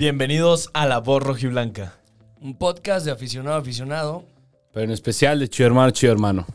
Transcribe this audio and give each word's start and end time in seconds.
Bienvenidos 0.00 0.70
a 0.72 0.86
La 0.86 0.96
Voz 1.00 1.22
Rojiblanca. 1.22 1.92
Un 2.40 2.56
podcast 2.56 3.04
de 3.04 3.12
aficionado 3.12 3.56
a 3.56 3.58
aficionado. 3.58 4.24
Pero 4.72 4.84
en 4.84 4.92
especial 4.92 5.38
de 5.38 5.46
Chido 5.50 5.66
Hermano, 5.66 5.90
Chido 5.90 6.10
Hermano. 6.14 6.46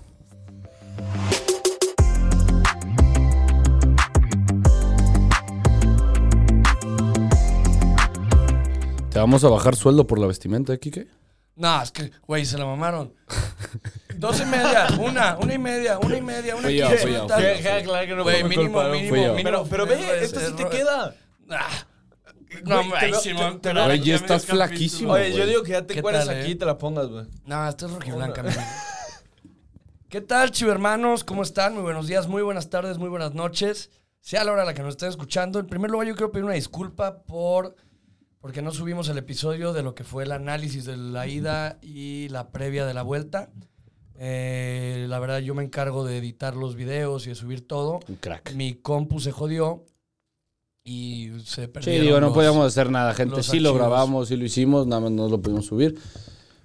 ¿Te 9.11 9.19
vamos 9.19 9.43
a 9.43 9.49
bajar 9.49 9.75
sueldo 9.75 10.07
por 10.07 10.17
la 10.19 10.25
vestimenta, 10.25 10.73
eh, 10.73 10.79
Kike? 10.79 11.07
No, 11.55 11.81
es 11.83 11.91
que, 11.91 12.11
güey, 12.27 12.45
se 12.45 12.57
la 12.57 12.65
mamaron. 12.65 13.13
Dos 14.15 14.41
y 14.41 14.45
media, 14.45 14.87
una, 14.99 15.37
una 15.37 15.53
y 15.53 15.59
media, 15.59 15.99
una 15.99 16.17
y 16.17 16.21
media, 16.21 16.55
una 16.55 16.71
y 16.71 16.77
yo, 16.77 16.87
quince, 16.87 17.01
fui 17.03 17.13
yo, 17.13 17.27
tal. 17.27 17.41
fui 17.41 17.49
yo. 17.51 17.57
Deja 17.57 17.83
claro 17.83 18.07
que 18.07 18.15
no 18.15 18.23
Güey, 18.23 18.43
mínimo, 18.43 18.83
mínimo, 18.85 19.15
mínimo. 19.15 19.35
Pero, 19.43 19.65
pero 19.69 19.85
ve, 19.85 19.93
Es- 20.17 20.33
esto 20.33 20.39
sí 20.39 20.53
te 20.53 20.67
queda. 20.67 21.15
Ah. 21.51 21.69
No, 22.63 22.87
Güey, 22.89 23.13
Simón, 23.21 23.59
te- 23.61 23.71
Güey, 23.73 23.87
veo- 23.87 23.95
ya 24.05 24.15
estás 24.15 24.45
flaquísimo. 24.45 25.13
Oye, 25.13 25.31
yo 25.31 25.37
güey. 25.37 25.49
digo 25.49 25.63
que 25.63 25.71
ya 25.71 25.85
te 25.85 25.95
¿Qué 25.95 26.01
tal, 26.01 26.29
aquí 26.29 26.47
eh? 26.47 26.51
y 26.51 26.55
te 26.55 26.65
la 26.65 26.77
pongas, 26.77 27.07
güey. 27.07 27.25
No, 27.45 27.67
esto 27.67 27.85
es 27.87 27.91
rojiblanca, 27.91 28.41
amigo. 28.41 28.61
¿Qué 30.09 30.21
tal, 30.21 30.51
chivermanos? 30.51 31.23
¿Cómo 31.23 31.43
están? 31.43 31.73
Muy 31.73 31.83
buenos 31.83 32.07
días, 32.07 32.27
muy 32.27 32.41
buenas 32.43 32.69
tardes, 32.69 32.97
muy 32.97 33.09
buenas 33.09 33.33
noches. 33.33 33.89
Sea 34.21 34.43
la 34.43 34.51
hora 34.53 34.61
a 34.63 34.65
la 34.65 34.73
que 34.73 34.81
nos 34.81 34.91
estén 34.93 35.09
escuchando. 35.09 35.59
En 35.59 35.67
primer 35.67 35.91
lugar, 35.91 36.07
yo 36.07 36.15
quiero 36.15 36.31
pedir 36.31 36.45
una 36.45 36.53
disculpa 36.53 37.23
por 37.23 37.75
porque 38.39 38.61
no 38.61 38.71
subimos 38.71 39.09
el 39.09 39.17
episodio 39.17 39.73
de 39.73 39.81
lo 39.81 39.95
que 39.95 40.03
fue 40.03 40.23
el 40.23 40.31
análisis 40.31 40.85
de 40.85 40.97
la 40.97 41.27
ida 41.27 41.79
y 41.81 42.29
la 42.29 42.49
previa 42.51 42.85
de 42.85 42.93
la 42.93 43.01
vuelta. 43.01 43.49
Eh, 44.17 45.05
la 45.09 45.19
verdad, 45.19 45.39
yo 45.39 45.55
me 45.55 45.63
encargo 45.63 46.05
de 46.05 46.17
editar 46.19 46.55
los 46.55 46.75
videos 46.75 47.25
y 47.25 47.29
de 47.29 47.35
subir 47.35 47.67
todo. 47.67 47.99
Un 48.07 48.15
crack. 48.15 48.53
Mi 48.53 48.75
compu 48.75 49.19
se 49.19 49.31
jodió 49.31 49.83
y 50.87 51.31
se 51.43 51.63
Sí, 51.63 51.67
perdieron 51.67 52.05
digo, 52.05 52.19
no 52.21 52.27
los- 52.27 52.35
podíamos 52.35 52.67
hacer 52.67 52.91
nada, 52.91 53.13
gente. 53.15 53.41
Sí 53.41 53.59
lo 53.59 53.73
grabamos, 53.73 54.27
sí 54.27 54.35
lo 54.37 54.45
hicimos, 54.45 54.85
nada 54.85 55.01
más 55.01 55.11
no 55.11 55.27
lo 55.27 55.41
pudimos 55.41 55.65
subir. 55.65 55.95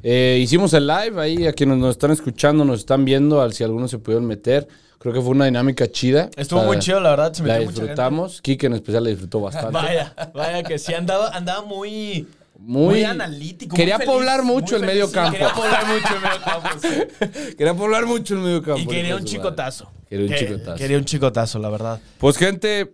Eh, 0.03 0.39
hicimos 0.43 0.75
el 0.75 0.87
live 0.87 1.21
ahí, 1.21 1.47
a 1.47 1.53
quienes 1.55 1.79
nos 1.79 1.91
están 1.93 2.11
escuchando, 2.11 2.65
nos 2.67 2.81
están 2.81 3.05
viendo, 3.07 3.41
al 3.41 3.55
si 3.55 3.65
algunos 3.65 3.91
se 3.91 3.99
pudieron 3.99 4.27
meter. 4.27 4.69
Creo 4.99 5.15
que 5.15 5.23
fue 5.23 5.31
una 5.31 5.47
dinámica 5.47 5.91
chida. 5.91 6.29
Estuvo 6.37 6.59
O 6.61 6.63
sea, 6.65 6.69
muy 6.69 6.79
chido, 6.79 7.01
la 7.01 7.11
verdad. 7.11 7.33
Se 7.33 7.43
La 7.45 7.59
mucha 7.61 7.71
disfrutamos. 7.71 8.43
Kike 8.43 8.67
en 8.67 8.75
especial 8.75 9.05
la 9.05 9.11
disfrutó 9.11 9.41
bastante. 9.41 9.73
Vaya, 9.73 10.15
vaya 10.35 10.63
que 10.65 10.79
sí, 10.79 10.93
andaba, 10.93 11.31
andaba 11.31 11.63
muy, 11.63 12.27
Muy, 12.59 12.85
muy 12.97 13.05
analítico. 13.05 13.75
Quería 13.75 13.97
muy 13.97 14.05
feliz, 14.05 14.19
poblar 14.19 14.43
mucho 14.43 14.77
el 14.77 14.83
medio 14.85 15.11
campo. 15.11 15.33
Quería 15.33 15.55
poblar 15.55 15.87
mucho 15.87 16.15
el 16.15 16.21
medio 16.21 16.41
campo. 16.45 16.69
sí. 16.83 17.55
Quería 17.57 17.75
poblar 17.75 18.05
mucho 18.07 18.35
el 18.35 18.41
medio 18.41 18.63
campo. 18.63 18.81
Y 18.83 18.87
quería 18.87 19.17
un 19.17 19.25
chicotazo. 19.25 19.91
Quería 20.11 20.27
un 20.31 20.35
chicotazo. 20.37 20.77
Quería 20.77 20.99
un 20.99 21.05
chicotazo, 21.07 21.59
la 21.59 21.71
verdad. 21.71 22.01
Pues 22.19 22.37
gente, 22.37 22.93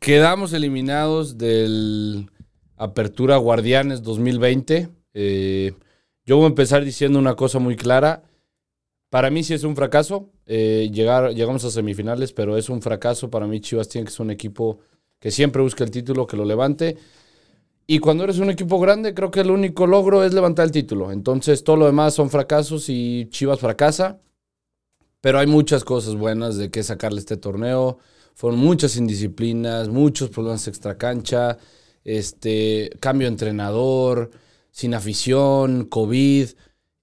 quedamos 0.00 0.52
eliminados 0.52 1.38
del 1.38 2.30
Apertura 2.76 3.36
Guardianes 3.36 4.02
2020. 4.02 4.88
Eh, 5.14 5.72
yo 6.24 6.36
voy 6.36 6.44
a 6.44 6.48
empezar 6.48 6.84
diciendo 6.84 7.18
una 7.18 7.34
cosa 7.36 7.58
muy 7.58 7.76
clara. 7.76 8.22
Para 9.10 9.30
mí 9.30 9.44
sí 9.44 9.54
es 9.54 9.64
un 9.64 9.76
fracaso. 9.76 10.30
eh, 10.46 10.90
llegar, 10.92 11.32
llegamos 11.34 11.64
a 11.64 11.70
semifinales, 11.70 12.32
pero 12.32 12.56
es 12.56 12.68
un 12.68 12.82
fracaso. 12.82 13.30
Para 13.30 13.46
mí 13.46 13.60
Chivas 13.60 13.88
tiene 13.88 14.06
que 14.06 14.10
ser 14.10 14.22
un 14.22 14.30
equipo 14.30 14.80
que 15.18 15.30
siempre 15.30 15.62
busca 15.62 15.84
el 15.84 15.90
título, 15.90 16.26
que 16.26 16.36
lo 16.36 16.44
levante. 16.44 16.96
Y 17.86 17.98
cuando 17.98 18.24
eres 18.24 18.38
un 18.38 18.50
equipo 18.50 18.80
grande, 18.80 19.14
creo 19.14 19.30
que 19.30 19.40
el 19.40 19.50
único 19.50 19.86
logro 19.86 20.24
es 20.24 20.32
levantar 20.34 20.64
el 20.66 20.72
título. 20.72 21.12
Entonces 21.12 21.64
todo 21.64 21.76
lo 21.76 21.86
demás 21.86 22.14
son 22.14 22.30
fracasos 22.30 22.88
y 22.88 23.26
Chivas 23.30 23.60
fracasa. 23.60 24.20
Pero 25.20 25.38
hay 25.38 25.46
muchas 25.46 25.84
cosas 25.84 26.16
buenas 26.16 26.56
de 26.56 26.70
qué 26.70 26.82
sacarle 26.82 27.20
este 27.20 27.36
torneo. 27.36 27.98
Fueron 28.34 28.58
muchas 28.58 28.96
indisciplinas, 28.96 29.88
muchos 29.88 30.28
problemas 30.30 30.66
extracancha, 30.66 31.56
este, 32.02 32.90
cambio 33.00 33.26
de 33.26 33.32
entrenador, 33.32 34.30
sin 34.70 34.94
afición, 34.94 35.84
COVID. 35.86 36.48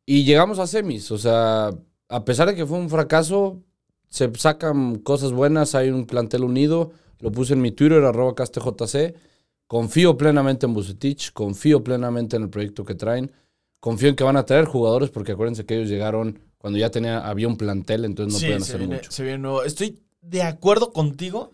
Y 0.06 0.24
llegamos 0.26 0.60
a 0.60 0.68
semis. 0.68 1.10
O 1.12 1.18
sea, 1.18 1.72
a 2.10 2.26
pesar 2.26 2.50
de 2.50 2.56
que 2.56 2.66
fue 2.66 2.78
un 2.78 2.90
fracaso, 2.90 3.64
se 4.10 4.30
sacan 4.36 4.98
cosas 4.98 5.32
buenas. 5.32 5.74
Hay 5.74 5.90
un 5.90 6.06
plantel 6.06 6.44
unido. 6.44 6.92
Lo 7.20 7.32
puse 7.32 7.54
en 7.54 7.62
mi 7.62 7.72
Twitter, 7.72 8.04
arroba 8.04 8.36
castejc. 8.36 9.16
Confío 9.68 10.18
plenamente 10.18 10.66
en 10.66 10.74
Bucetich, 10.74 11.32
confío 11.32 11.82
plenamente 11.82 12.36
en 12.36 12.44
el 12.44 12.50
proyecto 12.50 12.84
que 12.84 12.94
traen. 12.94 13.32
Confío 13.80 14.10
en 14.10 14.18
que 14.18 14.26
van 14.26 14.36
a 14.36 14.46
traer 14.46 14.66
jugadores, 14.66 15.12
porque 15.12 15.32
acuérdense 15.32 15.66
que 15.66 15.78
ellos 15.78 15.90
llegaron 15.90 16.40
cuando 16.58 16.78
ya 16.78 16.92
tenía, 16.92 17.20
había 17.20 17.48
un 17.48 17.58
plantel, 17.58 18.06
entonces 18.06 18.34
no 18.34 18.40
sí, 18.40 18.46
pueden 18.48 18.62
hacer 18.62 18.78
viene, 18.80 18.96
mucho. 18.96 19.12
se 19.12 19.24
viene 19.24 19.38
nuevo. 19.40 19.64
Estoy 19.64 19.98
de 20.22 20.44
acuerdo 20.44 20.94
contigo 20.94 21.52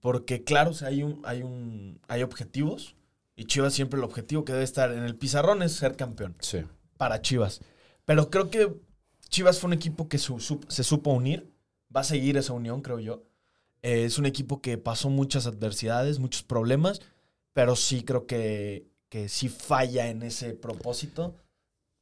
porque, 0.00 0.44
claro, 0.44 0.70
o 0.70 0.74
sea, 0.74 0.88
hay, 0.88 1.02
un, 1.02 1.20
hay, 1.24 1.42
un, 1.42 2.00
hay 2.08 2.22
objetivos 2.22 2.94
y 3.34 3.44
Chivas 3.46 3.74
siempre 3.74 3.98
el 3.98 4.04
objetivo 4.04 4.44
que 4.44 4.52
debe 4.52 4.64
estar 4.64 4.92
en 4.92 5.02
el 5.04 5.16
pizarrón 5.16 5.62
es 5.62 5.72
ser 5.72 5.96
campeón 5.96 6.36
Sí. 6.40 6.64
para 6.96 7.20
Chivas. 7.22 7.60
Pero 8.04 8.30
creo 8.30 8.50
que 8.50 8.72
Chivas 9.28 9.58
fue 9.58 9.68
un 9.68 9.74
equipo 9.74 10.08
que 10.08 10.18
su- 10.18 10.40
su- 10.40 10.60
se 10.68 10.84
supo 10.84 11.10
unir. 11.10 11.50
Va 11.94 12.00
a 12.00 12.04
seguir 12.04 12.36
esa 12.36 12.52
unión, 12.52 12.80
creo 12.82 13.00
yo. 13.00 13.24
Eh, 13.82 14.04
es 14.04 14.18
un 14.18 14.26
equipo 14.26 14.60
que 14.62 14.78
pasó 14.78 15.10
muchas 15.10 15.46
adversidades, 15.46 16.18
muchos 16.18 16.42
problemas, 16.42 17.00
pero 17.52 17.74
sí 17.76 18.02
creo 18.02 18.26
que, 18.26 18.86
que 19.08 19.28
sí 19.28 19.48
falla 19.48 20.08
en 20.08 20.22
ese 20.22 20.54
propósito. 20.54 21.34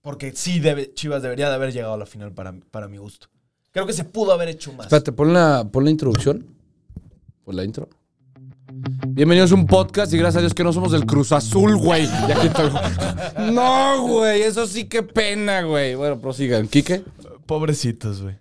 Porque 0.02 0.32
sí 0.32 0.60
debe, 0.60 0.92
Chivas 0.92 1.22
debería 1.22 1.48
de 1.48 1.54
haber 1.54 1.72
llegado 1.72 1.94
a 1.94 1.98
la 1.98 2.06
final 2.06 2.32
para, 2.32 2.52
para 2.70 2.88
mi 2.88 2.98
gusto. 2.98 3.28
Creo 3.74 3.86
que 3.86 3.92
se 3.92 4.04
pudo 4.04 4.32
haber 4.32 4.48
hecho 4.50 4.72
más. 4.72 4.86
Espérate, 4.86 5.10
pon 5.10 5.32
la, 5.32 5.68
pon 5.72 5.82
la 5.82 5.90
introducción. 5.90 6.46
Pon 7.44 7.56
la 7.56 7.64
intro. 7.64 7.88
Bienvenidos 9.08 9.50
a 9.50 9.56
un 9.56 9.66
podcast 9.66 10.12
y 10.12 10.16
gracias 10.18 10.36
a 10.36 10.40
Dios 10.42 10.54
que 10.54 10.62
no 10.62 10.72
somos 10.72 10.92
del 10.92 11.04
Cruz 11.06 11.32
Azul, 11.32 11.76
güey. 11.76 12.04
Estoy- 12.04 12.70
No, 13.52 14.06
güey, 14.06 14.42
eso 14.42 14.68
sí 14.68 14.84
que 14.84 15.02
pena, 15.02 15.62
güey. 15.62 15.96
Bueno, 15.96 16.20
prosigan. 16.20 16.68
¿Quique? 16.68 17.02
Pobrecitos, 17.46 18.22
güey. 18.22 18.36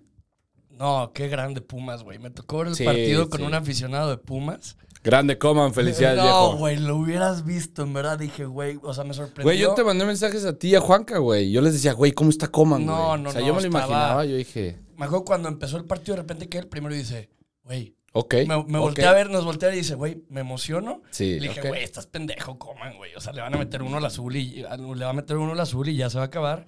No, 0.69 1.09
qué 1.15 1.27
grande 1.29 1.61
Pumas, 1.61 2.03
güey. 2.03 2.19
Me 2.19 2.29
tocó 2.29 2.59
ver 2.59 2.67
el 2.67 2.75
Sí, 2.75 2.83
partido 2.85 3.27
con 3.27 3.39
sí. 3.39 3.45
un 3.47 3.55
aficionado 3.55 4.11
de 4.11 4.17
Pumas. 4.17 4.77
Grande, 5.03 5.39
coman, 5.39 5.73
felicidades, 5.73 6.17
no, 6.19 6.23
viejo. 6.23 6.57
güey, 6.57 6.77
lo 6.77 6.95
hubieras 6.95 7.43
visto, 7.43 7.81
en 7.81 7.91
verdad. 7.91 8.19
Dije, 8.19 8.45
güey, 8.45 8.77
o 8.83 8.93
sea, 8.93 9.03
me 9.03 9.15
sorprendió. 9.15 9.43
Güey, 9.45 9.57
yo 9.57 9.73
te 9.73 9.83
mandé 9.83 10.05
mensajes 10.05 10.45
a 10.45 10.53
ti 10.59 10.69
y 10.69 10.75
a 10.75 10.79
Juanca, 10.79 11.17
güey. 11.17 11.51
Yo 11.51 11.59
les 11.61 11.73
decía, 11.73 11.91
güey, 11.93 12.11
¿cómo 12.11 12.29
está 12.29 12.47
Coman, 12.49 12.85
güey? 12.85 12.95
No, 12.95 13.17
no, 13.17 13.29
O 13.29 13.31
sea, 13.31 13.41
no, 13.41 13.47
yo 13.47 13.53
me 13.55 13.61
lo 13.61 13.67
estaba- 13.67 13.85
imaginaba, 13.87 14.25
yo 14.25 14.35
dije, 14.37 14.77
Me 14.97 15.05
acuerdo 15.05 15.25
cuando 15.25 15.49
empezó 15.49 15.77
el 15.77 15.85
partido, 15.85 16.15
de 16.15 16.21
repente 16.21 16.49
que 16.49 16.57
el 16.59 16.67
primero 16.67 16.93
dice, 16.95 17.29
güey, 17.63 17.95
ok. 18.13 18.35
me, 18.47 18.55
volteé 18.79 19.05
a 19.05 19.13
ver, 19.13 19.29
nos 19.29 19.43
volteé 19.45 19.67
a 19.67 19.69
ver 19.69 19.77
y 19.77 19.81
dice, 19.81 19.95
güey, 19.95 20.23
me 20.29 20.41
emociono. 20.41 21.01
Sí, 21.11 21.39
Le 21.39 21.47
dije, 21.49 21.61
güey, 21.67 21.83
estás 21.83 22.07
pendejo, 22.07 22.57
coman, 22.59 22.95
güey. 22.97 23.13
O 23.15 23.21
sea, 23.21 23.33
le 23.33 23.41
van 23.41 23.53
a 23.53 23.57
meter 23.57 23.81
uno 23.81 23.97
al 23.97 24.05
azul 24.05 24.35
y 24.35 24.63
le 24.63 24.65
va 25.05 25.09
a 25.09 25.13
meter 25.13 25.37
uno 25.37 25.53
al 25.53 25.59
azul 25.59 25.89
y 25.89 25.95
ya 25.95 26.09
se 26.09 26.17
va 26.17 26.23
a 26.23 26.27
acabar. 26.27 26.65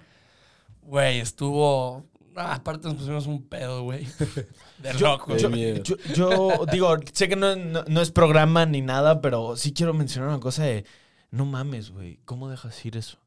Güey, 0.82 1.20
estuvo. 1.20 2.06
Ah, 2.38 2.54
aparte 2.54 2.86
nos 2.88 2.96
pusimos 2.98 3.26
un 3.26 3.48
pedo, 3.48 3.82
güey. 3.84 4.06
De 4.82 4.92
rock, 4.94 5.26
güey. 5.28 5.40
Yo, 5.40 5.48
yo- 5.82 5.96
yo 6.14 6.66
digo, 6.70 6.94
sé 7.12 7.28
que 7.28 7.36
no, 7.36 7.56
no- 7.56 7.84
no 7.88 8.00
es 8.02 8.10
programa 8.10 8.66
ni 8.66 8.82
nada, 8.82 9.20
pero 9.22 9.56
sí 9.56 9.72
quiero 9.72 9.94
mencionar 9.94 10.28
una 10.28 10.40
cosa 10.40 10.64
de, 10.64 10.84
no 11.30 11.46
mames, 11.46 11.90
güey, 11.92 12.18
¿cómo 12.26 12.50
dejas 12.50 12.84
ir 12.84 12.96
eso? 12.98 13.18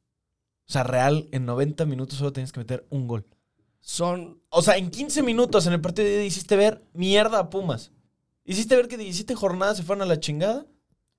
O 0.68 0.72
sea, 0.72 0.84
real, 0.84 1.28
en 1.32 1.48
90 1.48 1.86
minutos 1.86 2.20
solo 2.20 2.32
tienes 2.34 2.52
que 2.52 2.60
meter 2.60 2.86
un 2.92 3.08
gol. 3.08 3.26
Son. 3.82 4.42
O 4.50 4.62
sea, 4.62 4.78
en 4.78 4.90
15 4.90 5.24
minutos 5.24 5.66
en 5.68 5.74
el 5.74 5.82
partido 5.82 6.08
de 6.08 6.26
hiciste 6.26 6.56
ver 6.56 6.84
mierda 6.94 7.40
a 7.40 7.50
Pumas. 7.50 7.92
Hiciste 8.46 8.76
ver 8.76 8.88
que 8.88 8.98
17 8.98 9.36
jornadas 9.36 9.78
se 9.78 9.84
fueron 9.84 10.02
a 10.02 10.06
la 10.06 10.20
chingada 10.20 10.66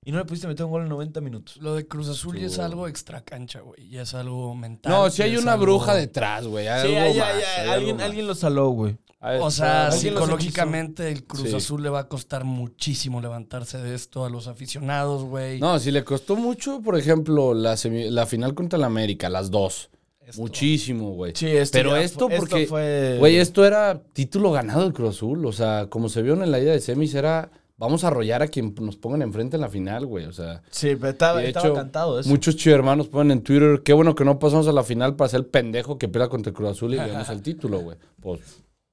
y 0.03 0.11
no 0.11 0.17
le 0.17 0.25
pudiste 0.25 0.47
meter 0.47 0.65
un 0.65 0.71
gol 0.71 0.83
en 0.83 0.89
90 0.89 1.21
minutos. 1.21 1.57
Lo 1.57 1.75
de 1.75 1.87
Cruz 1.87 2.09
Azul 2.09 2.37
ya 2.37 2.47
es 2.47 2.59
algo 2.59 2.87
extra 2.87 3.21
cancha, 3.21 3.61
güey. 3.61 3.89
Ya 3.89 4.01
es 4.01 4.13
algo 4.13 4.53
mental. 4.55 4.91
No, 4.91 5.09
si 5.09 5.21
hay 5.21 5.37
una 5.37 5.53
algo- 5.53 5.63
bruja 5.65 5.93
detrás, 5.95 6.45
güey. 6.45 6.65
Sí, 6.65 6.69
algo 6.69 6.97
hay- 6.99 7.17
más, 7.17 7.27
hay- 7.27 7.41
hay 7.43 7.59
algo 7.61 7.73
alguien, 7.73 7.95
más. 7.97 8.05
alguien 8.05 8.27
lo 8.27 8.35
saló, 8.35 8.69
güey. 8.69 8.97
Ahí 9.23 9.39
O 9.39 9.51
sea, 9.51 9.91
psicológicamente 9.91 11.09
el 11.11 11.25
Cruz 11.25 11.49
Sí. 11.49 11.55
Azul 11.55 11.83
le 11.83 11.89
va 11.89 11.99
a 11.99 12.07
costar 12.07 12.43
muchísimo 12.43 13.21
levantarse 13.21 13.77
de 13.77 13.93
esto 13.93 14.25
a 14.25 14.29
los 14.31 14.47
aficionados, 14.47 15.23
güey. 15.23 15.59
No, 15.59 15.77
si 15.79 15.91
le 15.91 16.03
costó 16.03 16.35
mucho, 16.35 16.81
por 16.81 16.97
ejemplo, 16.97 17.53
la, 17.53 17.75
semi- 17.77 18.09
la 18.09 18.25
final 18.25 18.55
contra 18.55 18.77
el 18.77 18.83
América, 18.83 19.29
las 19.29 19.51
dos. 19.51 19.89
Esto. 20.25 20.41
Muchísimo, 20.41 21.11
güey. 21.13 21.33
Sí, 21.35 21.47
esto 21.47 21.77
Pero 21.77 21.91
ya 21.91 22.01
esto 22.01 22.29
porque, 22.29 23.17
güey, 23.19 23.37
esto 23.37 23.65
era 23.65 24.01
título 24.13 24.51
ganado 24.51 24.83
del 24.83 24.93
Cruz 24.93 25.17
Azul. 25.17 25.45
O 25.45 25.51
sea, 25.51 25.87
como 25.89 26.09
se 26.09 26.21
vio 26.21 26.33
en 26.41 26.51
la 26.51 26.59
ida 26.59 26.71
de 26.71 26.79
semis, 26.79 27.13
era 27.15 27.51
vamos 27.81 28.03
a 28.03 28.07
arrollar 28.07 28.43
a 28.43 28.47
quien 28.47 28.75
nos 28.79 28.95
pongan 28.95 29.23
enfrente 29.23 29.57
en 29.57 29.61
la 29.61 29.67
final, 29.69 30.05
güey. 30.05 30.25
O 30.25 30.31
sea, 30.31 30.61
Sí, 30.69 30.95
pero 30.95 31.09
estaba, 31.09 31.39
de 31.39 31.47
estaba 31.47 31.65
hecho, 31.65 31.75
cantado 31.75 32.19
eso. 32.19 32.29
muchos 32.29 32.55
chivermanos 32.55 33.07
ponen 33.07 33.39
en 33.39 33.43
Twitter, 33.43 33.81
qué 33.83 33.93
bueno 33.93 34.13
que 34.13 34.23
no 34.23 34.37
pasamos 34.37 34.67
a 34.67 34.71
la 34.71 34.83
final 34.83 35.15
para 35.15 35.29
ser 35.29 35.39
el 35.39 35.45
pendejo 35.47 35.97
que 35.97 36.07
pelea 36.07 36.29
contra 36.29 36.51
el 36.51 36.55
Cruz 36.55 36.69
Azul 36.69 36.93
y 36.93 36.97
le 36.97 37.07
damos 37.07 37.29
el 37.29 37.41
título, 37.41 37.79
güey. 37.79 37.97
Pues 38.21 38.39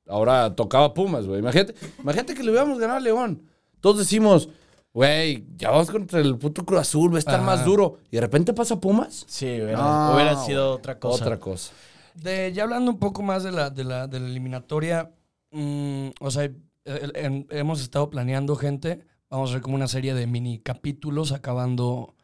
ahora 0.07 0.57
tocaba 0.57 0.95
Pumas, 0.95 1.27
güey. 1.27 1.41
Imagínate, 1.41 1.75
imagínate 2.01 2.35
que 2.35 2.43
le 2.43 2.51
hubiéramos 2.51 2.79
ganado 2.79 2.97
a 2.99 3.03
León. 3.03 3.43
Todos 3.83 3.99
decimos, 3.99 4.49
güey, 4.93 5.45
ya 5.57 5.71
vamos 5.71 5.91
contra 5.91 6.21
el 6.21 6.37
puto 6.39 6.65
Cruz 6.65 6.81
Azul, 6.81 7.13
va 7.13 7.17
a 7.17 7.19
estar 7.21 7.37
Ajá. 7.37 7.45
más 7.45 7.65
duro. 7.65 7.99
Y 8.11 8.17
de 8.17 8.21
repente 8.21 8.53
pasa 8.53 8.81
Pumas. 8.81 9.25
Sí, 9.29 9.47
hubiera, 9.47 9.79
No, 9.79 10.15
hubiera 10.15 10.37
sido 10.45 10.73
otra 10.73 10.99
cosa. 10.99 11.25
Otra 11.25 11.39
cosa. 11.39 11.73
De, 12.15 12.53
ya 12.53 12.65
hablando 12.65 12.91
un 12.91 12.99
poco 12.99 13.23
más 13.23 13.45
de 13.45 13.53
la, 13.53 13.71
de 13.71 13.85
la, 13.85 14.07
de 14.09 14.19
la 14.21 14.27
eliminatoria, 14.27 15.13
mm, 15.53 16.09
o 16.21 16.31
sea, 16.31 16.45
el- 16.85 17.47
hemos 17.51 17.81
estado 17.81 18.11
planeando, 18.11 18.57
gente. 18.57 19.05
Vamos 19.31 19.51
a 19.51 19.53
hacer 19.53 19.63
como 19.63 19.77
una 19.77 19.89
serie 19.89 20.15
de 20.15 20.27
mini 20.27 20.59
capítulos 20.59 21.33
acabando 21.33 22.15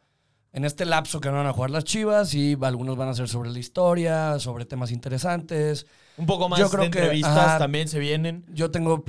en 0.55 0.63
este 0.63 0.85
lapso 0.85 1.19
que 1.19 1.29
no 1.29 1.35
van 1.35 1.47
a 1.47 1.51
jugar 1.51 1.69
las 1.69 1.83
Chivas 1.83 2.33
y 2.33 2.57
algunos 2.61 2.95
van 2.95 3.09
a 3.09 3.13
ser 3.13 3.27
sobre 3.27 3.49
la 3.49 3.59
historia, 3.59 4.39
sobre 4.39 4.63
temas 4.63 4.89
interesantes. 4.89 5.85
Un 6.15 6.25
poco 6.25 6.47
más 6.47 6.57
Yo 6.57 6.69
creo 6.69 6.85
de 6.85 6.91
que, 6.91 6.99
entrevistas 6.99 7.37
ajá. 7.37 7.57
también 7.57 7.89
se 7.89 7.99
vienen. 7.99 8.45
Yo 8.47 8.71
tengo, 8.71 9.03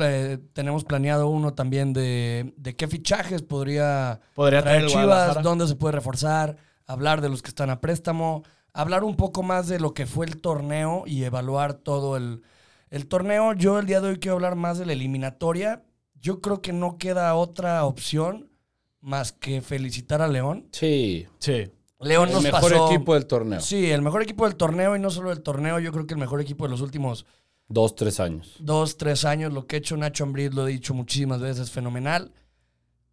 tenemos 0.53 0.83
planeado 0.83 1.29
uno 1.29 1.55
también 1.55 1.93
de, 1.93 2.53
de 2.57 2.75
qué 2.75 2.89
fichajes 2.89 3.43
podría 3.43 4.19
Podría 4.35 4.61
traer 4.61 4.87
Chivas, 4.87 5.41
dónde 5.41 5.69
se 5.69 5.77
puede 5.77 5.93
reforzar, 5.93 6.57
hablar 6.85 7.21
de 7.21 7.29
los 7.29 7.43
que 7.43 7.51
están 7.51 7.71
a 7.71 7.81
préstamo, 7.81 8.43
hablar 8.73 9.05
un 9.05 9.15
poco 9.15 9.45
más 9.45 9.69
de 9.69 9.79
lo 9.79 9.95
que 9.95 10.07
fue 10.07 10.27
el 10.27 10.41
torneo 10.41 11.05
y 11.07 11.23
evaluar 11.23 11.75
todo 11.75 12.17
el, 12.17 12.43
el 12.91 13.07
torneo. 13.07 13.53
Yo 13.53 13.79
el 13.79 13.87
día 13.87 14.01
de 14.01 14.09
hoy 14.09 14.19
quiero 14.19 14.35
hablar 14.35 14.57
más 14.57 14.79
de 14.79 14.87
la 14.87 14.95
eliminatoria. 14.95 15.85
Yo 16.21 16.41
creo 16.41 16.61
que 16.61 16.73
no 16.73 16.99
queda 16.99 17.33
otra 17.37 17.85
opción 17.85 18.51
más 19.07 19.31
que 19.33 19.61
felicitar 19.61 20.21
a 20.21 20.27
León. 20.29 20.67
Sí. 20.73 21.27
Sí. 21.39 21.71
León 22.01 22.29
El 22.29 22.35
nos 22.35 22.43
mejor 22.43 22.73
pasó- 22.73 22.91
equipo 22.93 23.15
del 23.15 23.27
torneo. 23.27 23.61
Sí, 23.61 23.91
el 23.91 24.03
mejor 24.03 24.21
equipo 24.23 24.45
del 24.47 24.57
torneo 24.57 24.97
y 24.97 24.99
no 24.99 25.11
solo 25.11 25.31
del 25.31 25.43
torneo, 25.43 25.79
yo 25.79 25.93
creo 25.93 26.07
que 26.07 26.15
el 26.15 26.21
mejor 26.21 26.41
equipo 26.41 26.65
de 26.65 26.71
los 26.71 26.81
últimos 26.81 27.25
Dos, 27.69 27.95
tres 27.95 28.19
años. 28.21 28.57
dos, 28.59 28.97
tres 28.97 29.25
años. 29.25 29.53
Lo 29.53 29.67
que 29.67 29.77
ha 29.77 29.79
hecho 29.79 29.97
Nacho 29.97 30.25
Ambriz, 30.25 30.53
lo 30.53 30.67
he 30.67 30.73
dicho 30.73 30.93
muchísimas 30.93 31.41
veces, 31.41 31.61
es 31.65 31.71
fenomenal. 31.71 32.33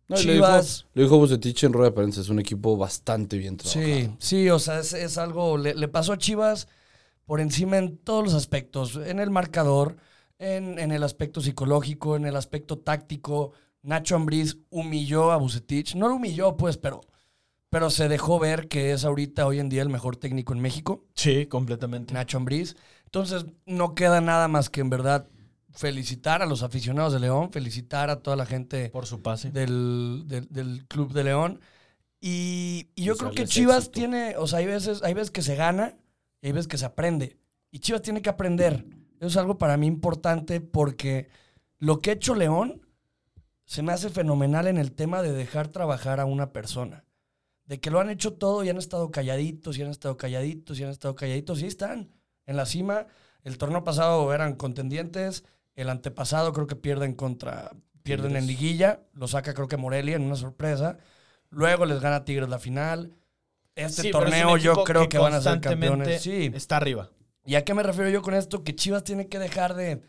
No, 0.07 0.19
y 0.19 0.23
lo 0.25 0.33
dijo, 0.33 0.45
Chivas. 0.45 0.85
lo 0.93 1.03
dijo 1.03 1.17
Bucetich 1.17 1.63
en 1.63 1.73
rueda 1.73 1.89
de 1.91 1.95
prensa. 1.95 2.21
Es 2.21 2.29
un 2.29 2.39
equipo 2.39 2.75
bastante 2.75 3.37
bien 3.37 3.55
trabajado. 3.57 3.85
Sí, 3.85 4.09
sí, 4.19 4.49
o 4.49 4.59
sea, 4.59 4.79
es, 4.79 4.93
es 4.93 5.17
algo, 5.17 5.57
le, 5.57 5.75
le 5.75 5.87
pasó 5.87 6.11
a 6.13 6.17
Chivas 6.17 6.67
por 7.25 7.39
encima 7.39 7.77
en 7.77 7.97
todos 7.97 8.23
los 8.23 8.33
aspectos, 8.33 8.95
en 8.97 9.19
el 9.19 9.29
marcador, 9.29 9.95
en, 10.39 10.77
en 10.77 10.91
el 10.91 11.03
aspecto 11.03 11.39
psicológico, 11.39 12.15
en 12.15 12.25
el 12.25 12.35
aspecto 12.35 12.77
táctico. 12.79 13.53
Nacho 13.83 14.15
Ambriz 14.15 14.57
humilló 14.69 15.31
a 15.31 15.37
Bucetich, 15.37 15.95
no 15.95 16.07
lo 16.07 16.15
humilló 16.15 16.57
pues, 16.57 16.77
pero, 16.77 17.01
pero 17.69 17.89
se 17.89 18.07
dejó 18.07 18.39
ver 18.39 18.67
que 18.67 18.91
es 18.93 19.05
ahorita, 19.05 19.45
hoy 19.45 19.59
en 19.59 19.69
día, 19.69 19.81
el 19.81 19.89
mejor 19.89 20.15
técnico 20.15 20.53
en 20.53 20.59
México, 20.61 21.05
Sí, 21.15 21.45
completamente. 21.47 22.13
Nacho 22.13 22.37
Ambriz. 22.37 22.75
Entonces, 23.05 23.45
no 23.65 23.93
queda 23.93 24.21
nada 24.21 24.47
más 24.47 24.69
que 24.69 24.81
en 24.81 24.89
verdad 24.89 25.27
felicitar 25.71 26.41
a 26.41 26.45
los 26.45 26.63
aficionados 26.63 27.13
de 27.13 27.19
León, 27.19 27.51
felicitar 27.51 28.09
a 28.09 28.21
toda 28.21 28.35
la 28.37 28.45
gente 28.45 28.89
Por 28.89 29.05
su 29.05 29.21
pase. 29.21 29.51
del, 29.51 30.23
del- 30.27 30.47
del 30.49 30.85
Club 30.87 31.13
de 31.13 31.23
León. 31.23 31.59
Y, 32.21 32.89
y 32.95 33.03
yo 33.03 33.17
creo 33.17 33.31
que 33.31 33.45
Chivas 33.45 33.77
éxito. 33.79 33.91
tiene, 33.93 34.35
o 34.37 34.47
sea, 34.47 34.59
hay 34.59 34.65
veces, 34.67 35.03
hay 35.03 35.13
veces 35.13 35.31
que 35.31 35.41
se 35.41 35.55
gana 35.55 35.97
y 36.41 36.47
hay 36.47 36.53
veces 36.53 36.67
que 36.67 36.77
se 36.77 36.85
aprende. 36.85 37.37
Y 37.71 37.79
Chivas 37.79 38.01
tiene 38.01 38.21
que 38.21 38.29
aprender. 38.29 38.85
Eso 39.17 39.27
es 39.27 39.37
algo 39.37 39.57
para 39.57 39.77
mí 39.77 39.87
importante 39.87 40.61
porque 40.61 41.27
lo 41.79 41.99
que 41.99 42.11
ha 42.11 42.13
hecho 42.13 42.35
León 42.35 42.82
se 43.65 43.81
me 43.81 43.91
hace 43.91 44.09
fenomenal 44.09 44.67
en 44.67 44.77
el 44.77 44.91
tema 44.91 45.21
de 45.21 45.31
dejar 45.31 45.69
trabajar 45.69 46.19
a 46.19 46.25
una 46.25 46.51
persona. 46.51 47.05
De 47.65 47.79
que 47.79 47.89
lo 47.89 47.99
han 47.99 48.09
hecho 48.09 48.33
todo 48.33 48.63
y 48.63 48.69
han 48.69 48.77
estado 48.77 49.09
calladitos, 49.09 49.77
y 49.77 49.83
han 49.83 49.89
estado 49.89 50.17
calladitos, 50.17 50.79
y 50.79 50.83
han 50.83 50.89
estado 50.89 51.15
calladitos, 51.15 51.61
y 51.61 51.67
están, 51.67 52.11
en 52.45 52.57
la 52.57 52.65
cima. 52.65 53.07
El 53.43 53.57
torneo 53.57 53.83
pasado 53.83 54.33
eran 54.33 54.55
contendientes, 54.55 55.45
el 55.75 55.89
antepasado 55.89 56.53
creo 56.53 56.67
que 56.67 56.75
pierden 56.75 57.13
contra, 57.13 57.71
pierden 58.03 58.35
en 58.35 58.47
liguilla, 58.47 59.01
lo 59.13 59.27
saca 59.27 59.53
creo 59.53 59.67
que 59.67 59.77
Morelia 59.77 60.15
en 60.15 60.23
una 60.23 60.35
sorpresa. 60.35 60.97
Luego 61.49 61.85
les 61.85 62.01
gana 62.01 62.25
Tigres 62.25 62.49
la 62.49 62.59
final. 62.59 63.13
Este 63.75 64.03
Sí, 64.03 64.07
es 64.09 64.11
torneo 64.11 64.57
yo 64.57 64.83
creo 64.83 65.09
que, 65.09 65.17
van 65.17 65.33
a 65.33 65.41
ser 65.41 65.61
campeones. 65.61 66.21
Sí. 66.21 66.51
Está 66.53 66.77
arriba. 66.77 67.09
¿Y 67.45 67.55
a 67.55 67.63
qué 67.63 67.73
me 67.73 67.83
refiero 67.83 68.09
yo 68.09 68.21
con 68.21 68.33
esto? 68.33 68.63
Que 68.63 68.75
Chivas 68.75 69.03
tiene 69.03 69.27
que 69.27 69.39
dejar 69.39 69.73
de 69.73 70.01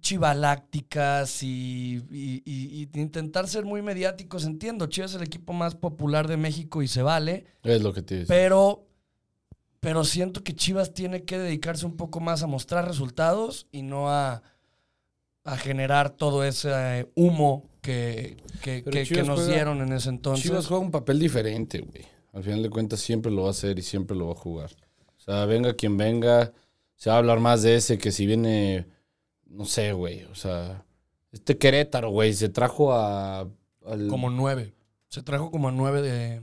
chivalácticas 0.00 1.42
y, 1.42 2.02
y- 2.10 2.42
y- 2.44 2.88
y 2.94 3.00
intentar 3.00 3.48
ser 3.48 3.64
muy 3.64 3.82
mediáticos. 3.82 4.44
Entiendo, 4.44 4.86
Chivas 4.86 5.12
es 5.12 5.16
el 5.16 5.22
equipo 5.22 5.52
más 5.52 5.74
popular 5.74 6.28
de 6.28 6.36
México 6.36 6.82
y 6.82 6.88
se 6.88 7.02
vale, 7.02 7.46
Es 7.62 7.82
lo 7.82 7.92
que 7.92 8.02
te 8.02 8.14
dice. 8.20 8.26
pero, 8.28 8.86
pero 9.80 10.04
siento 10.04 10.42
que 10.42 10.54
Chivas 10.54 10.92
tiene 10.94 11.24
que 11.24 11.38
dedicarse 11.38 11.86
un 11.86 11.96
poco 11.96 12.20
más 12.20 12.42
a 12.42 12.46
mostrar 12.46 12.86
resultados 12.86 13.66
y 13.72 13.82
no 13.82 14.10
a, 14.10 14.42
a 15.44 15.56
generar 15.56 16.10
todo 16.10 16.44
ese 16.44 16.70
eh, 16.72 17.10
humo 17.14 17.64
que, 17.80 18.36
que- 18.62 18.82
que- 18.82 19.22
nos 19.22 19.40
juega- 19.40 19.54
dieron 19.54 19.80
en 19.80 19.92
ese 19.92 20.08
entonces. 20.10 20.44
Chivas 20.44 20.66
juega 20.66 20.82
un 20.82 20.90
papel 20.90 21.18
diferente, 21.18 21.80
güey. 21.80 22.04
Al 22.32 22.44
final 22.44 22.62
de 22.62 22.70
cuentas 22.70 23.00
siempre 23.00 23.32
lo 23.32 23.42
va 23.42 23.48
a 23.48 23.52
hacer 23.52 23.78
y 23.78 23.82
siempre 23.82 24.16
lo 24.16 24.26
va 24.26 24.32
a 24.32 24.36
jugar. 24.36 24.70
O 25.18 25.20
sea, 25.22 25.44
venga 25.46 25.74
quien 25.74 25.96
venga, 25.96 26.52
se 26.94 27.10
va 27.10 27.16
a 27.16 27.18
hablar 27.18 27.40
más 27.40 27.62
de 27.62 27.74
ese 27.76 27.98
que 27.98 28.12
si 28.12 28.26
viene, 28.26 28.86
no 29.50 29.64
sé, 29.64 29.92
güey. 29.92 30.24
O 30.24 30.34
sea, 30.34 30.84
este 31.32 31.58
Querétaro, 31.58 32.10
güey, 32.10 32.32
se 32.34 32.48
trajo 32.48 32.92
a... 32.94 33.40
al- 33.40 34.08
Como 34.08 34.30
nueve. 34.30 34.74
Se 35.08 35.22
trajo 35.22 35.50
como 35.50 35.68
a 35.68 35.72
nueve 35.72 36.02
de... 36.02 36.42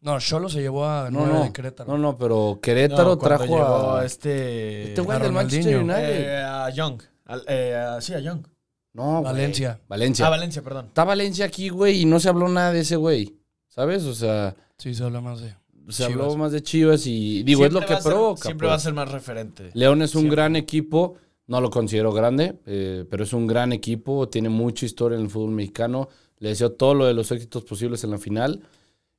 No, 0.00 0.18
Cholo 0.20 0.48
se 0.48 0.60
llevó 0.60 0.86
a 0.86 1.10
No, 1.10 1.20
nueve 1.20 1.32
no, 1.34 1.44
de 1.44 1.52
Querétaro. 1.52 1.90
no, 1.92 1.98
no, 1.98 2.18
pero 2.18 2.58
Querétaro 2.62 3.10
No, 3.10 3.18
trajo 3.18 3.44
llegó 3.44 3.94
a... 3.94 4.04
este. 4.04 4.88
Este 4.88 5.00
güey 5.00 5.16
a 5.18 5.20
del 5.20 5.32
Manchester. 5.32 5.78
United. 5.78 6.20
eh, 6.30 6.36
a 6.42 6.70
Young. 6.70 7.02
Al- 7.24 7.44
eh, 7.48 7.74
a- 7.74 8.00
sí, 8.00 8.14
a 8.14 8.20
Young. 8.20 8.46
no, 8.92 9.12
güey. 9.20 9.24
Valencia. 9.24 9.80
Valencia. 9.88 10.26
Ah, 10.26 10.30
Valencia, 10.30 10.62
perdón. 10.62 10.86
Está 10.86 11.04
Valencia 11.04 11.44
aquí, 11.46 11.70
güey, 11.70 12.02
y 12.02 12.04
no 12.04 12.20
se 12.20 12.28
habló 12.28 12.48
nada 12.48 12.72
de 12.72 12.80
ese 12.80 12.96
güey. 12.96 13.36
¿Sabes? 13.68 14.04
O 14.04 14.14
sea, 14.14 14.54
Sí, 14.78 14.94
se 14.94 15.02
habla 15.04 15.20
más 15.20 15.40
de... 15.40 15.48
se 15.88 16.04
Chivas. 16.06 16.10
habló 16.12 16.36
más 16.36 16.52
de 16.52 16.62
Chivas 16.62 17.06
y 17.06 17.42
digo, 17.42 17.60
Siempre 17.62 17.66
es 17.78 17.82
lo 17.82 17.88
que 17.88 17.94
a 17.94 18.00
ser- 18.00 18.12
provoca. 18.12 18.42
Siempre 18.42 18.66
pues. 18.66 18.70
va 18.72 18.76
a 18.76 18.80
ser 18.80 18.92
más 18.94 19.10
referente. 19.10 19.70
León 19.74 20.02
es 20.02 20.14
un 20.14 20.20
Siempre. 20.22 20.36
gran 20.36 20.56
equipo, 20.56 21.16
no 21.46 21.60
lo 21.60 21.70
considero 21.70 22.12
grande, 22.12 22.58
eh, 22.66 23.04
pero 23.08 23.24
es 23.24 23.32
un 23.32 23.46
gran 23.46 23.72
equipo, 23.72 24.28
tiene 24.28 24.48
mucha 24.48 24.84
historia 24.86 25.16
en 25.16 25.24
el 25.24 25.30
fútbol 25.30 25.52
mexicano. 25.52 26.08
Le 26.38 26.50
deseo 26.50 26.72
todo 26.72 26.94
lo 26.94 27.06
de 27.06 27.14
los 27.14 27.30
éxitos 27.30 27.64
posibles 27.64 28.02
en 28.04 28.10
la 28.10 28.18
final, 28.18 28.62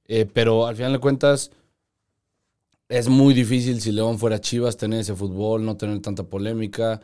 eh, 0.06 0.27
pero 0.31 0.68
al 0.68 0.75
final 0.75 0.94
de 0.94 1.00
cuentas 1.00 1.51
es 2.89 3.09
muy 3.09 3.33
difícil 3.33 3.81
si 3.81 3.91
León 3.91 4.18
fuera 4.18 4.39
Chivas 4.39 4.77
tener 4.77 5.01
ese 5.01 5.15
fútbol, 5.15 5.65
no 5.65 5.77
tener 5.77 6.00
tanta 6.01 6.24
polémica. 6.24 7.01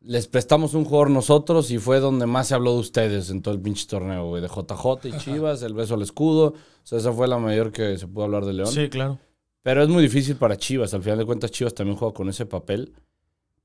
Les 0.00 0.26
prestamos 0.26 0.74
un 0.74 0.84
jugador 0.84 1.10
nosotros 1.10 1.70
y 1.70 1.78
fue 1.78 2.00
donde 2.00 2.26
más 2.26 2.48
se 2.48 2.54
habló 2.54 2.72
de 2.72 2.80
ustedes 2.80 3.30
en 3.30 3.40
todo 3.40 3.54
el 3.54 3.60
pinche 3.60 3.86
torneo, 3.86 4.26
güey, 4.26 4.42
de 4.42 4.48
JJ 4.48 5.08
y 5.08 5.18
Chivas, 5.18 5.62
el 5.62 5.74
beso 5.74 5.94
al 5.94 6.02
escudo. 6.02 6.46
O 6.46 6.84
sea, 6.86 6.98
esa 6.98 7.12
fue 7.12 7.28
la 7.28 7.38
mayor 7.38 7.70
que 7.70 7.96
se 7.98 8.08
pudo 8.08 8.24
hablar 8.24 8.44
de 8.44 8.52
León. 8.52 8.72
Sí, 8.72 8.88
claro. 8.88 9.20
Pero 9.62 9.82
es 9.84 9.88
muy 9.88 10.02
difícil 10.02 10.34
para 10.34 10.56
Chivas. 10.56 10.92
Al 10.92 11.02
final 11.02 11.18
de 11.18 11.24
cuentas, 11.24 11.52
Chivas 11.52 11.74
también 11.74 11.96
juega 11.96 12.12
con 12.12 12.28
ese 12.28 12.46
papel. 12.46 12.92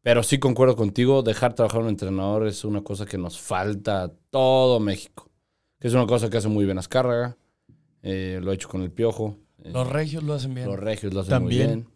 Pero 0.07 0.24
sí 0.24 0.39
concuerdo 0.39 0.77
contigo, 0.77 1.21
dejar 1.21 1.54
trabajar 1.54 1.81
a 1.81 1.83
un 1.83 1.90
entrenador 1.90 2.47
es 2.47 2.64
una 2.64 2.81
cosa 2.81 3.06
que 3.06 3.18
nos 3.18 3.37
falta 3.42 4.04
a 4.04 4.11
todo 4.30 4.80
México. 4.80 5.30
Que 5.81 5.90
es 5.90 5.94
una 5.94 6.07
cosa 6.07 6.30
que 6.30 6.37
hace 6.37 6.47
muy 6.47 6.64
bien 6.64 6.78
Azcárraga. 6.78 7.35
eh, 8.04 8.40
lo 8.42 8.52
ha 8.52 8.54
hecho 8.54 8.69
con 8.69 8.83
el 8.83 8.90
Piojo. 8.90 9.35
eh, 9.66 9.69
Los 9.73 9.85
regios 9.90 10.23
lo 10.23 10.33
hacen 10.35 10.54
bien. 10.54 10.68
los 10.68 10.80
Regios 10.80 11.14
lo 11.14 11.19
hacen 11.19 11.31
También. 11.31 11.68
muy 11.68 11.76
bien. 11.76 11.90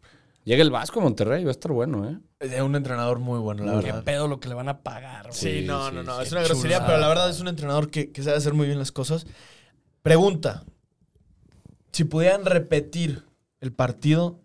Llega 0.43 0.61
el 0.61 0.71
Vasco 0.71 0.99
a 0.99 1.03
Monterrey, 1.03 1.45
va 1.45 1.51
a 1.51 1.53
estar 1.53 1.71
bueno, 1.71 2.05
¿eh? 2.09 2.19
Es 2.41 2.59
un 2.59 2.75
entrenador 2.75 3.19
muy 3.19 3.39
bueno, 3.39 3.63
la 3.63 3.79
Qué 3.79 3.85
verdad. 3.85 4.03
pedo 4.03 4.27
lo 4.27 4.41
que 4.41 4.49
le 4.49 4.55
van 4.55 4.67
a 4.67 4.81
pagar. 4.83 5.27
güey. 5.27 5.33
Sí, 5.33 5.59
Sí, 5.61 5.65
no, 5.65 5.87
sí, 5.87 5.95
no, 5.95 6.03
no. 6.03 6.17
sí. 6.17 6.23
Es 6.23 6.31
una 6.33 6.41
Qué 6.41 6.47
grosería, 6.47 6.77
chulada. 6.79 6.87
pero 6.87 6.99
la 6.99 7.07
verdad 7.07 7.29
es 7.29 7.39
un 7.39 7.47
entrenador 7.47 7.89
que, 7.89 8.11
que 8.11 8.23
sabe 8.23 8.35
hacer 8.35 8.53
muy 8.53 8.65
bien 8.67 8.77
las 8.77 8.91
cosas. 8.91 9.25
Pregunta. 10.01 10.65
Si 11.93 12.03
pudieran 12.03 12.43
repetir 12.43 13.23
el 13.61 13.71
partido, 13.71 14.41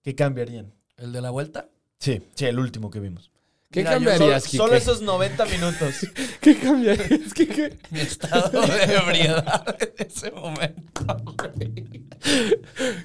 ¿qué 0.00 0.14
cambiarían? 0.14 0.72
¿El 0.96 1.12
de 1.12 1.20
la 1.20 1.28
vuelta? 1.28 1.68
Sí, 2.04 2.20
sí, 2.34 2.44
el 2.44 2.58
último 2.58 2.90
que 2.90 3.00
vimos. 3.00 3.30
¿Qué 3.70 3.80
Mira, 3.80 3.92
cambiarías, 3.94 4.42
Solo, 4.44 4.50
Quique? 4.50 4.56
solo 4.58 4.74
esos 4.74 5.00
90 5.02 5.46
minutos. 5.46 5.94
¿Qué 6.42 6.56
cambiarías, 6.58 7.32
Quique? 7.32 7.78
Mi 7.90 8.00
estado 8.00 8.60
de 8.60 8.82
ebriedad 8.94 9.76
en 9.80 10.06
ese 10.06 10.30
momento. 10.30 11.16
güey. 11.24 12.04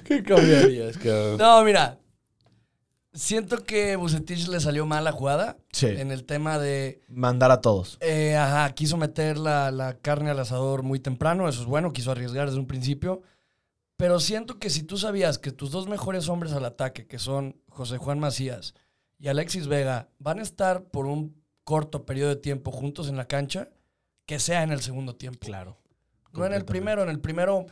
¿Qué 0.04 0.22
cambiarías, 0.22 0.98
cabrón? 0.98 1.38
No, 1.38 1.64
mira. 1.64 1.98
Siento 3.12 3.64
que 3.64 3.96
Bucetich 3.96 4.46
le 4.48 4.60
salió 4.60 4.84
mal 4.86 5.02
la 5.02 5.12
jugada. 5.12 5.56
Sí. 5.72 5.86
En 5.86 6.10
el 6.12 6.24
tema 6.24 6.58
de. 6.58 7.00
Mandar 7.08 7.50
a 7.50 7.60
todos. 7.62 7.96
eh, 8.00 8.36
ajá, 8.36 8.70
quiso 8.74 8.96
meter 8.98 9.38
la, 9.38 9.70
la 9.72 9.94
carne 9.98 10.30
al 10.30 10.38
asador 10.38 10.82
muy 10.84 11.00
temprano. 11.00 11.48
Eso 11.48 11.62
es 11.62 11.66
bueno. 11.66 11.92
Quiso 11.92 12.12
arriesgar 12.12 12.46
desde 12.48 12.60
un 12.60 12.66
principio. 12.68 13.22
Pero 13.96 14.20
siento 14.20 14.58
que 14.58 14.70
si 14.70 14.84
tú 14.84 14.96
sabías 14.96 15.38
que 15.38 15.50
tus 15.52 15.70
dos 15.72 15.88
mejores 15.88 16.28
hombres 16.28 16.52
al 16.52 16.64
ataque, 16.64 17.06
que 17.08 17.18
son 17.18 17.56
José 17.68 17.98
Juan 17.98 18.20
Macías 18.20 18.74
y 19.20 19.28
Alexis 19.28 19.68
Vega, 19.68 20.08
van 20.18 20.38
a 20.38 20.42
estar 20.42 20.84
por 20.84 21.06
un 21.06 21.40
corto 21.62 22.06
periodo 22.06 22.30
de 22.30 22.36
tiempo 22.36 22.72
juntos 22.72 23.08
en 23.08 23.16
la 23.16 23.28
cancha, 23.28 23.68
que 24.26 24.38
sea 24.40 24.62
en 24.62 24.72
el 24.72 24.80
segundo 24.80 25.14
tiempo. 25.14 25.46
Claro. 25.46 25.76
No 26.32 26.46
en 26.46 26.54
el 26.54 26.64
primero. 26.64 27.02
En 27.02 27.10
el 27.10 27.20
primero, 27.20 27.66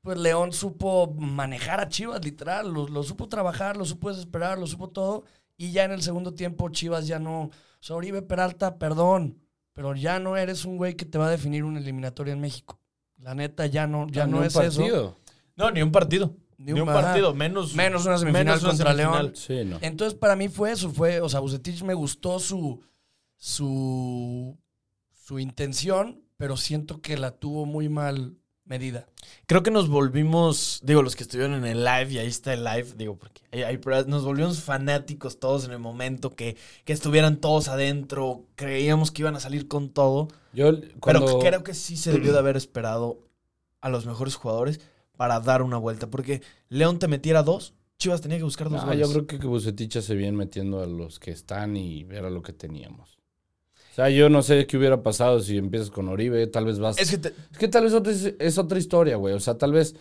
pues 0.00 0.16
León 0.18 0.52
supo 0.52 1.14
manejar 1.18 1.80
a 1.80 1.88
Chivas, 1.88 2.24
literal. 2.24 2.72
Lo, 2.72 2.88
lo 2.88 3.02
supo 3.02 3.28
trabajar, 3.28 3.76
lo 3.76 3.84
supo 3.84 4.08
desesperar, 4.08 4.58
lo 4.58 4.66
supo 4.66 4.88
todo. 4.88 5.24
Y 5.58 5.72
ya 5.72 5.84
en 5.84 5.92
el 5.92 6.02
segundo 6.02 6.32
tiempo, 6.34 6.68
Chivas 6.70 7.06
ya 7.06 7.18
no. 7.18 7.42
O 7.42 7.50
sea, 7.80 7.96
Oribe 7.96 8.22
Peralta, 8.22 8.78
perdón. 8.78 9.38
Pero 9.74 9.94
ya 9.94 10.18
no 10.18 10.36
eres 10.38 10.64
un 10.64 10.78
güey 10.78 10.94
que 10.94 11.04
te 11.04 11.18
va 11.18 11.26
a 11.26 11.30
definir 11.30 11.62
una 11.62 11.78
eliminatoria 11.80 12.32
en 12.32 12.40
México. 12.40 12.80
La 13.18 13.34
neta, 13.34 13.66
ya 13.66 13.86
no, 13.86 14.06
ya 14.08 14.26
no 14.26 14.32
Ni 14.32 14.38
un 14.38 14.44
es 14.44 14.56
eso. 14.56 14.80
partido. 14.80 15.16
No, 15.56 15.70
ni 15.70 15.82
un 15.82 15.92
partido. 15.92 16.34
Ni 16.58 16.72
Ni 16.72 16.80
un- 16.80 16.86
partido. 16.86 17.34
Menos, 17.34 17.74
Menos 17.74 18.06
una 18.06 18.16
semifinal 18.18 18.44
menos 18.46 18.60
una 18.62 18.70
contra 18.70 18.90
semifinal. 18.92 19.22
León. 19.24 19.36
Sí, 19.36 19.64
no. 19.64 19.78
Entonces, 19.82 20.18
para 20.18 20.36
mí 20.36 20.48
fue 20.48 20.72
eso. 20.72 20.90
Fue, 20.90 21.20
o 21.20 21.28
sea, 21.28 21.40
Bucetich 21.40 21.82
me 21.82 21.94
gustó 21.94 22.38
su, 22.38 22.80
su, 23.36 24.56
su 25.24 25.38
intención, 25.38 26.22
pero 26.36 26.56
siento 26.56 27.00
que 27.00 27.16
la 27.16 27.32
tuvo 27.32 27.66
muy 27.66 27.88
mal 27.88 28.36
medida. 28.64 29.06
Creo 29.46 29.62
que 29.62 29.70
nos 29.70 29.88
volvimos, 29.88 30.80
digo, 30.82 31.00
los 31.02 31.14
que 31.14 31.22
estuvieron 31.22 31.54
en 31.54 31.64
el 31.66 31.84
live, 31.84 32.12
y 32.12 32.18
ahí 32.18 32.26
está 32.26 32.52
el 32.52 32.64
live, 32.64 32.94
digo, 32.96 33.16
porque 33.16 33.42
hay- 33.52 33.62
hay 33.62 33.78
pruebas, 33.78 34.08
nos 34.08 34.24
volvimos 34.24 34.60
fanáticos 34.60 35.38
todos 35.38 35.64
en 35.66 35.70
el 35.70 35.78
momento 35.78 36.34
que, 36.34 36.56
que 36.84 36.92
estuvieran 36.92 37.36
todos 37.36 37.68
adentro, 37.68 38.44
creíamos 38.56 39.12
que 39.12 39.22
iban 39.22 39.36
a 39.36 39.40
salir 39.40 39.68
con 39.68 39.90
todo, 39.90 40.26
Yo 40.52 40.72
cuando... 40.98 41.24
pero 41.26 41.38
creo 41.38 41.62
que 41.62 41.74
sí 41.74 41.96
se 41.96 42.10
debió 42.10 42.32
de 42.32 42.38
haber 42.40 42.56
esperado 42.56 43.20
a 43.80 43.88
los 43.88 44.04
mejores 44.04 44.34
jugadores 44.34 44.80
para 45.16 45.40
dar 45.40 45.62
una 45.62 45.78
vuelta, 45.78 46.08
porque 46.08 46.42
León 46.68 46.98
te 46.98 47.08
metiera 47.08 47.42
dos, 47.42 47.74
Chivas 47.98 48.20
tenía 48.20 48.36
que 48.38 48.44
buscar 48.44 48.68
dos 48.68 48.80
No, 48.82 48.86
goles. 48.88 49.08
yo 49.08 49.26
creo 49.26 49.40
que 49.40 49.46
Bucetich 49.46 50.00
se 50.00 50.14
viene 50.14 50.36
metiendo 50.36 50.82
a 50.82 50.86
los 50.86 51.18
que 51.18 51.30
están 51.30 51.76
y 51.76 52.04
ver 52.04 52.24
a 52.26 52.30
lo 52.30 52.42
que 52.42 52.52
teníamos. 52.52 53.16
O 53.92 53.94
sea, 53.96 54.10
yo 54.10 54.28
no 54.28 54.42
sé 54.42 54.66
qué 54.66 54.76
hubiera 54.76 55.02
pasado 55.02 55.40
si 55.40 55.56
empiezas 55.56 55.90
con 55.90 56.08
Oribe, 56.08 56.46
tal 56.48 56.66
vez 56.66 56.78
vas... 56.78 56.98
Es 56.98 57.10
que 57.10 57.16
te- 57.16 57.32
Es 57.50 57.56
que 57.58 57.68
tal 57.68 57.84
vez 57.84 57.94
otra, 57.94 58.12
es, 58.12 58.58
otra 58.58 58.78
historia, 58.78 59.16
güey. 59.16 59.32
O 59.32 59.40
sea, 59.40 59.56
tal 59.56 59.72
vez 59.72 59.96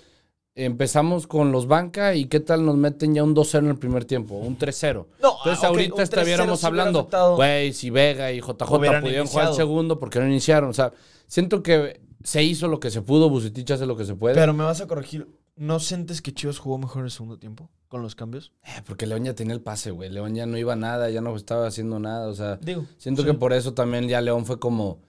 empezamos 0.53 1.27
con 1.27 1.51
los 1.51 1.67
banca 1.67 2.15
y 2.15 2.25
qué 2.25 2.39
tal 2.39 2.65
nos 2.65 2.75
meten 2.77 3.13
ya 3.13 3.23
un 3.23 3.35
2-0 3.35 3.59
en 3.59 3.67
el 3.67 3.77
primer 3.77 4.05
tiempo, 4.05 4.35
un 4.35 4.57
3-0. 4.57 5.05
No, 5.21 5.37
Entonces 5.37 5.63
ah, 5.63 5.69
ok, 5.69 5.75
ahorita 5.75 5.93
un 5.95 5.99
3-0 6.01 6.03
estuviéramos 6.03 6.63
hablando, 6.63 7.09
güey, 7.35 7.73
si 7.73 7.89
Vega 7.89 8.31
y 8.31 8.39
JJ 8.39 8.53
pudieron 8.65 9.01
jugar 9.01 9.05
el 9.05 9.15
iniciado. 9.21 9.53
segundo, 9.53 9.99
¿por 9.99 10.09
qué 10.09 10.19
no 10.19 10.27
iniciaron? 10.27 10.69
O 10.69 10.73
sea, 10.73 10.93
siento 11.27 11.61
que 11.63 11.99
se 12.25 12.43
hizo 12.43 12.67
lo 12.67 12.79
que 12.81 12.91
se 12.91 13.01
pudo, 13.01 13.29
Bucetich 13.29 13.71
hace 13.71 13.85
lo 13.85 13.95
que 13.95 14.03
se 14.03 14.15
puede. 14.15 14.35
Pero 14.35 14.53
me 14.53 14.63
vas 14.65 14.81
a 14.81 14.87
corregir, 14.87 15.27
¿no 15.55 15.79
sientes 15.79 16.21
que 16.21 16.33
Chivas 16.33 16.57
jugó 16.57 16.77
mejor 16.77 16.99
en 16.99 17.05
el 17.05 17.11
segundo 17.11 17.37
tiempo 17.37 17.69
con 17.87 18.01
los 18.01 18.15
cambios? 18.15 18.51
Eh, 18.65 18.81
porque 18.85 19.05
León 19.07 19.23
ya 19.23 19.33
tenía 19.35 19.53
el 19.53 19.61
pase, 19.61 19.91
güey. 19.91 20.09
León 20.09 20.35
ya 20.35 20.45
no 20.45 20.57
iba 20.57 20.73
a 20.73 20.75
nada, 20.75 21.09
ya 21.09 21.21
no 21.21 21.33
estaba 21.35 21.67
haciendo 21.67 21.99
nada. 21.99 22.27
O 22.27 22.33
sea, 22.35 22.57
Digo, 22.57 22.85
siento 22.97 23.21
sí. 23.21 23.27
que 23.29 23.33
por 23.35 23.53
eso 23.53 23.73
también 23.73 24.09
ya 24.09 24.19
León 24.21 24.45
fue 24.45 24.59
como, 24.59 24.99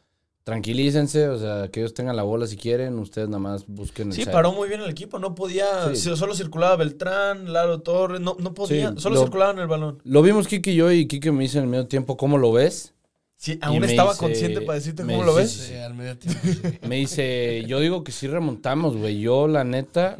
tranquilícense, 0.44 1.28
o 1.28 1.38
sea, 1.38 1.68
que 1.68 1.80
ellos 1.80 1.92
tengan 1.94 2.14
la 2.16 2.22
bola 2.22 2.46
si 2.46 2.56
quieren, 2.56 2.98
ustedes 2.98 3.28
nada 3.28 3.40
más 3.40 3.66
busquen 3.66 4.08
el 4.08 4.14
Sí, 4.14 4.24
paró 4.26 4.52
muy 4.52 4.68
bien 4.68 4.80
el 4.80 4.90
equipo. 4.90 5.18
No 5.18 5.34
podía. 5.34 5.92
Sí. 5.94 6.14
Solo 6.16 6.34
circulaba 6.34 6.76
Beltrán, 6.76 7.52
Lalo 7.52 7.80
Torres. 7.80 8.20
No, 8.20 8.36
no 8.38 8.54
podía. 8.54 8.90
Sí, 8.90 9.00
solo 9.00 9.16
lo- 9.16 9.22
circulaban 9.22 9.58
el 9.58 9.66
balón. 9.66 10.00
Lo 10.04 10.22
vimos 10.22 10.46
Kike 10.46 10.70
y 10.72 10.76
yo 10.76 10.92
y 10.92 11.08
Kike 11.08 11.32
me 11.32 11.42
dice 11.42 11.58
en 11.58 11.64
el 11.64 11.70
medio 11.70 11.86
tiempo, 11.88 12.16
¿cómo 12.16 12.38
lo 12.38 12.52
ves? 12.52 12.92
Sí, 13.36 13.58
aún 13.60 13.84
estaba 13.84 14.10
dice- 14.12 14.20
consciente 14.24 14.60
para 14.62 14.78
decirte 14.78 15.02
cómo 15.04 15.22
lo 15.24 15.34
ves. 15.34 15.50
Sí. 15.52 15.74
al 15.74 15.94
medio 15.94 16.16
tiempo. 16.18 16.40
sí. 16.42 16.60
Me 16.88 16.96
dice, 16.96 17.64
yo 17.66 17.80
digo 17.80 18.02
que 18.02 18.12
sí 18.12 18.26
remontamos, 18.28 18.96
güey. 18.96 19.20
Yo, 19.20 19.46
la 19.46 19.62
neta, 19.64 20.16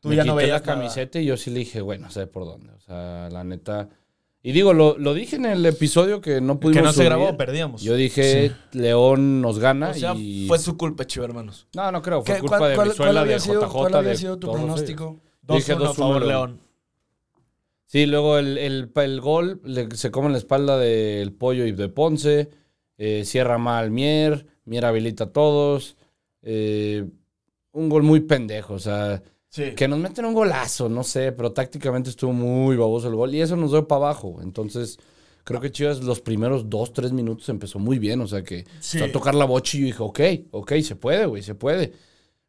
Tú 0.00 0.10
me 0.10 0.16
ya 0.16 0.24
no 0.24 0.34
quité 0.34 0.46
la 0.46 0.52
veías 0.54 0.66
nada. 0.66 0.78
camiseta 0.78 1.18
y 1.18 1.24
yo 1.24 1.36
sí 1.36 1.50
le 1.50 1.60
dije, 1.60 1.80
bueno, 1.80 2.10
sé 2.10 2.26
por 2.26 2.44
dónde. 2.44 2.72
O 2.74 2.80
sea, 2.80 3.28
la 3.30 3.42
neta. 3.42 3.88
Y 4.42 4.52
digo, 4.52 4.72
lo, 4.72 4.96
lo 4.98 5.14
dije 5.14 5.36
en 5.36 5.46
el 5.46 5.66
episodio 5.66 6.20
que 6.20 6.40
no 6.40 6.60
pudimos 6.60 6.80
Que 6.82 6.86
no 6.86 6.92
se 6.92 7.04
grabó, 7.04 7.36
perdíamos. 7.36 7.82
Yo 7.82 7.96
dije, 7.96 8.52
León 8.72 9.40
nos 9.40 9.58
gana 9.58 9.88
o 9.90 9.94
sea, 9.94 10.14
y... 10.14 10.46
fue 10.46 10.58
su 10.60 10.76
culpa, 10.76 11.04
chivo, 11.06 11.24
hermanos. 11.24 11.66
No, 11.74 11.90
no 11.90 12.00
creo. 12.02 12.22
Fue 12.22 12.34
¿Qué- 12.36 12.40
culpa 12.42 12.58
cuál, 12.58 12.70
de 12.90 12.94
cuál 12.94 13.16
había 13.16 13.34
de 13.34 13.40
sido, 13.40 13.62
JJ, 13.62 13.72
cuál 13.72 13.94
había 13.94 14.10
de 14.10 14.16
sido 14.16 14.34
tu 14.38 14.46
todos 14.46 14.56
ellos. 14.58 14.66
pronóstico? 14.70 15.20
Dije 15.42 15.74
2-1 15.74 15.76
a 15.76 15.90
2-1 15.90 15.94
favor 15.94 16.26
León. 16.26 16.60
Sí, 17.90 18.04
luego 18.06 18.36
el, 18.38 18.58
el, 18.58 18.90
el 18.94 19.20
gol 19.22 19.60
le- 19.64 19.90
se 19.96 20.10
come 20.10 20.26
en 20.26 20.32
la 20.32 20.38
espalda 20.38 20.78
del 20.78 21.32
Pollo 21.32 21.64
y 21.66 21.72
de 21.72 21.88
Ponce. 21.88 22.50
eh, 22.98 23.24
cierra 23.24 23.56
mal 23.58 23.90
Mier. 23.90 24.46
Mier 24.66 24.84
habilita 24.84 25.24
a 25.24 25.32
todos. 25.32 25.96
eh, 26.42 27.04
un 27.72 27.88
gol 27.88 28.02
muy 28.02 28.20
pendejo. 28.20 28.74
O 28.74 28.78
sea, 28.78 29.22
Sí. 29.48 29.72
que 29.74 29.88
nos 29.88 29.98
meten 29.98 30.24
un 30.26 30.34
golazo, 30.34 30.88
no 30.90 31.02
sé, 31.02 31.32
pero 31.32 31.52
tácticamente 31.52 32.10
estuvo 32.10 32.32
muy 32.32 32.76
baboso 32.76 33.08
el 33.08 33.14
gol. 33.16 33.34
Y 33.34 33.40
eso 33.40 33.56
nos 33.56 33.70
dio 33.72 33.88
para 33.88 34.04
abajo. 34.06 34.38
Entonces, 34.42 34.98
creo 35.44 35.60
que 35.60 35.70
Chivas 35.72 36.02
los 36.04 36.20
primeros 36.20 36.68
dos, 36.68 36.92
tres 36.92 37.12
minutos 37.12 37.48
empezó 37.48 37.78
muy 37.78 37.98
bien. 37.98 38.20
O 38.20 38.26
sea, 38.26 38.42
que 38.44 38.66
Sí. 38.80 39.00
a 39.00 39.10
tocar 39.10 39.34
la 39.34 39.46
bocha 39.46 39.76
y 39.78 39.80
yo 39.80 39.86
dije, 39.86 40.02
ok, 40.02 40.20
ok, 40.52 40.72
se 40.82 40.96
puede, 40.96 41.24
güey, 41.26 41.42
se 41.42 41.54
puede. 41.54 41.92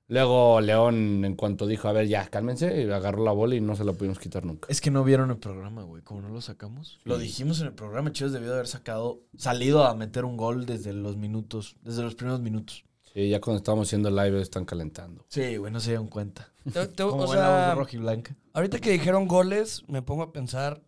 Luego 0.09 0.59
León, 0.59 1.23
en 1.23 1.35
cuanto 1.35 1.67
dijo, 1.67 1.87
a 1.87 1.91
ver, 1.93 2.07
ya, 2.07 2.27
cálmense, 2.29 2.81
y 2.83 2.89
agarró 2.91 3.23
la 3.23 3.31
bola 3.31 3.55
y 3.55 3.61
no 3.61 3.75
se 3.75 3.83
la 3.85 3.93
pudimos 3.93 4.17
quitar 4.19 4.43
nunca. 4.43 4.67
Es 4.69 4.81
que 4.81 4.89
no 4.91 5.03
vieron 5.03 5.29
el 5.29 5.37
programa, 5.37 5.83
güey. 5.83 6.01
Como 6.01 6.21
no 6.21 6.29
lo 6.29 6.41
sacamos. 6.41 6.99
Lo 7.03 7.19
dijimos 7.19 7.61
en 7.61 7.67
el 7.67 7.73
programa. 7.73 8.11
Chivas 8.11 8.33
debió 8.33 8.49
de 8.49 8.55
haber 8.55 8.67
sacado, 8.67 9.21
salido 9.37 9.85
a 9.85 9.93
meter 9.93 10.25
un 10.25 10.35
gol 10.35 10.65
desde 10.65 10.93
los 10.93 11.15
minutos, 11.15 11.75
desde 11.83 12.01
los 12.01 12.15
primeros 12.15 12.41
minutos. 12.41 12.83
Sí, 13.13 13.29
ya 13.29 13.39
cuando 13.39 13.57
estábamos 13.59 13.87
haciendo 13.87 14.09
live 14.09 14.41
están 14.41 14.65
calentando. 14.65 15.25
Sí, 15.29 15.57
güey, 15.57 15.71
no 15.71 15.79
se 15.79 15.91
dieron 15.91 16.07
cuenta. 16.07 16.51
Te- 16.73 16.87
te- 16.87 17.03
Como 17.03 17.23
o 17.23 17.27
buena 17.27 17.43
sea, 17.43 17.75
rojiblanca. 17.75 18.35
ahorita 18.53 18.79
que 18.79 18.91
dijeron 18.91 19.27
goles, 19.27 19.83
me 19.87 20.01
pongo 20.01 20.23
a 20.23 20.31
pensar. 20.33 20.81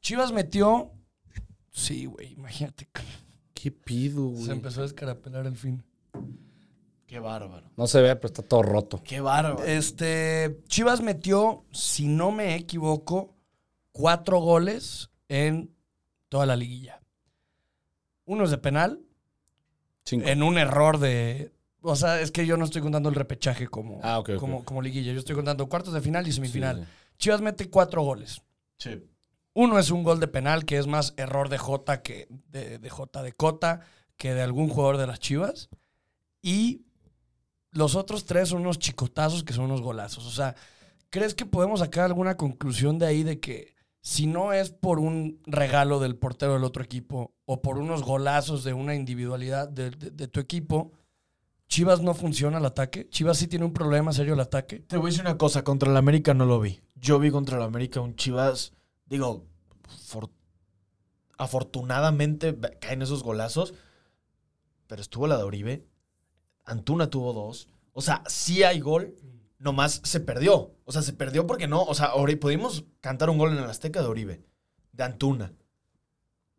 Chivas 0.00 0.32
metió. 0.32 0.92
Sí, 1.72 2.06
güey, 2.06 2.32
imagínate. 2.34 2.88
¿Qué 3.54 3.70
pido, 3.72 4.30
Se 4.36 4.36
güey? 4.44 4.50
empezó 4.52 4.80
a 4.80 4.84
descarapelar 4.84 5.46
el 5.46 5.56
fin. 5.56 5.82
Qué 7.06 7.20
bárbaro. 7.20 7.70
No 7.76 7.86
se 7.86 8.00
ve, 8.02 8.16
pero 8.16 8.26
está 8.26 8.42
todo 8.42 8.62
roto. 8.62 9.00
Qué 9.04 9.20
bárbaro. 9.20 9.64
Este, 9.64 10.58
Chivas 10.66 11.00
metió, 11.02 11.64
si 11.72 12.06
no 12.08 12.32
me 12.32 12.54
equivoco, 12.56 13.34
cuatro 13.92 14.40
goles 14.40 15.10
en 15.28 15.72
toda 16.28 16.46
la 16.46 16.56
liguilla. 16.56 17.00
Uno 18.24 18.44
es 18.44 18.50
de 18.50 18.58
penal, 18.58 19.00
Cinco. 20.04 20.26
en 20.28 20.42
un 20.42 20.58
error 20.58 20.98
de... 20.98 21.52
O 21.80 21.94
sea, 21.94 22.20
es 22.20 22.32
que 22.32 22.44
yo 22.44 22.56
no 22.56 22.64
estoy 22.64 22.82
contando 22.82 23.08
el 23.08 23.14
repechaje 23.14 23.68
como, 23.68 24.00
Ah, 24.02 24.18
ok, 24.18 24.30
ok. 24.30 24.40
como, 24.40 24.64
como 24.64 24.82
liguilla. 24.82 25.12
Yo 25.12 25.20
estoy 25.20 25.36
contando 25.36 25.68
cuartos 25.68 25.94
de 25.94 26.00
final 26.00 26.26
y 26.26 26.32
semifinal. 26.32 26.78
Sí, 26.80 26.82
sí. 26.84 27.14
Chivas 27.18 27.40
mete 27.40 27.70
cuatro 27.70 28.02
goles. 28.02 28.42
Sí. 28.78 29.00
Uno 29.54 29.78
es 29.78 29.92
un 29.92 30.02
gol 30.02 30.18
de 30.18 30.26
penal, 30.26 30.64
que 30.64 30.76
es 30.78 30.88
más 30.88 31.14
error 31.16 31.48
de 31.48 31.58
Jota 31.58 32.02
que 32.02 32.26
de, 32.48 32.78
de 32.80 32.90
Jota 32.90 33.22
de 33.22 33.32
Cota 33.32 33.82
que 34.16 34.34
de 34.34 34.42
algún 34.42 34.68
jugador 34.68 34.96
de 34.96 35.06
las 35.06 35.20
Chivas. 35.20 35.68
Y 36.42 36.85
los 37.76 37.94
otros 37.94 38.24
tres 38.24 38.48
son 38.48 38.62
unos 38.62 38.78
chicotazos 38.78 39.44
que 39.44 39.52
son 39.52 39.66
unos 39.66 39.82
golazos. 39.82 40.26
O 40.26 40.30
sea, 40.30 40.54
¿crees 41.10 41.34
que 41.34 41.46
podemos 41.46 41.80
sacar 41.80 42.04
alguna 42.04 42.36
conclusión 42.36 42.98
de 42.98 43.06
ahí 43.06 43.22
de 43.22 43.38
que 43.40 43.74
si 44.00 44.26
no 44.26 44.52
es 44.52 44.70
por 44.70 44.98
un 44.98 45.40
regalo 45.46 45.98
del 46.00 46.16
portero 46.16 46.54
del 46.54 46.64
otro 46.64 46.82
equipo 46.82 47.34
o 47.44 47.60
por 47.60 47.78
unos 47.78 48.02
golazos 48.02 48.62
de 48.64 48.72
una 48.72 48.94
individualidad 48.94 49.68
de, 49.68 49.90
de- 49.90 50.28
tu 50.28 50.40
equipo, 50.40 50.92
Chivas 51.68 52.00
no 52.00 52.14
funciona 52.14 52.58
el 52.58 52.64
ataque? 52.64 53.08
¿Chivas 53.10 53.38
sí 53.38 53.48
tiene 53.48 53.64
un 53.64 53.72
problema 53.72 54.12
serio 54.12 54.34
el 54.34 54.40
ataque? 54.40 54.78
Te 54.78 54.96
voy 54.96 55.08
a 55.08 55.10
decir 55.10 55.22
una 55.22 55.36
cosa, 55.36 55.64
contra 55.64 55.90
el 55.90 55.96
América 55.96 56.32
no 56.34 56.46
lo 56.46 56.60
vi. 56.60 56.80
Yo 56.94 57.18
vi 57.18 57.32
contra 57.32 57.56
el 57.56 57.64
América 57.64 58.00
un 58.00 58.14
Chivas, 58.14 58.72
digo, 59.06 59.44
for- 60.06 60.30
afortunadamente 61.38 62.56
caen 62.80 63.02
esos 63.02 63.22
golazos, 63.22 63.74
pero 64.86 65.02
estuvo 65.02 65.26
la 65.26 65.36
de 65.36 65.42
Oribe, 65.42 65.86
Antuna 66.66 67.08
tuvo 67.08 67.32
dos, 67.32 67.68
o 67.92 68.02
sea, 68.02 68.22
sí 68.26 68.62
hay 68.62 68.80
gol, 68.80 69.14
nomás 69.58 70.00
se 70.04 70.20
perdió, 70.20 70.72
o 70.84 70.92
sea, 70.92 71.00
se 71.02 71.12
perdió 71.14 71.46
porque 71.46 71.66
no, 71.66 71.82
o 71.82 71.94
sea, 71.94 72.10
pudimos 72.40 72.84
cantar 73.00 73.30
un 73.30 73.38
gol 73.38 73.52
en 73.52 73.58
el 73.58 73.70
Azteca 73.70 74.02
de 74.02 74.08
Oribe, 74.08 74.42
de 74.92 75.04
Antuna. 75.04 75.52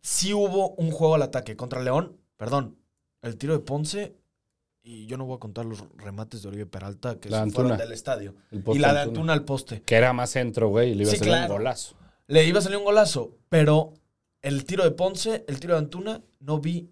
Sí 0.02 0.34
hubo 0.34 0.70
un 0.76 0.92
juego 0.92 1.16
al 1.16 1.22
ataque 1.22 1.56
contra 1.56 1.82
León, 1.84 2.18
perdón, 2.38 2.78
el 3.22 3.38
tiro 3.38 3.54
de 3.54 3.60
Ponce, 3.60 4.16
y 4.82 5.06
yo 5.08 5.18
no 5.18 5.26
voy 5.26 5.36
a 5.36 5.40
contar 5.40 5.66
los 5.66 5.84
remates 5.98 6.42
de 6.42 6.48
Oribe 6.48 6.66
Peralta 6.66 7.20
que 7.20 7.30
La 7.30 7.44
se 7.44 7.52
fueron 7.52 7.74
Antuna. 7.74 7.86
del 7.86 7.94
estadio. 7.94 8.36
Y 8.52 8.80
la 8.80 8.94
de 8.94 9.00
Antuna. 9.00 9.02
Antuna 9.02 9.34
al 9.34 9.44
poste. 9.44 9.82
Que 9.82 9.96
era 9.96 10.14
más 10.14 10.30
centro, 10.30 10.70
güey, 10.70 10.92
y 10.92 10.96
le 10.96 11.04
iba 11.04 11.10
Sí, 11.12 11.18
a 11.18 11.20
salir 11.20 11.34
claro. 11.34 11.54
un 11.54 11.58
golazo. 11.60 11.96
Le 12.28 12.46
iba 12.46 12.60
a 12.60 12.62
salir 12.62 12.78
un 12.78 12.86
golazo, 12.86 13.38
pero 13.50 13.94
el 14.42 14.64
tiro 14.64 14.86
de 14.86 14.92
Ponce, 14.92 15.44
el 15.50 15.60
tiro 15.60 15.74
de 15.74 15.80
Antuna, 15.80 16.24
no 16.40 16.60
vi, 16.60 16.90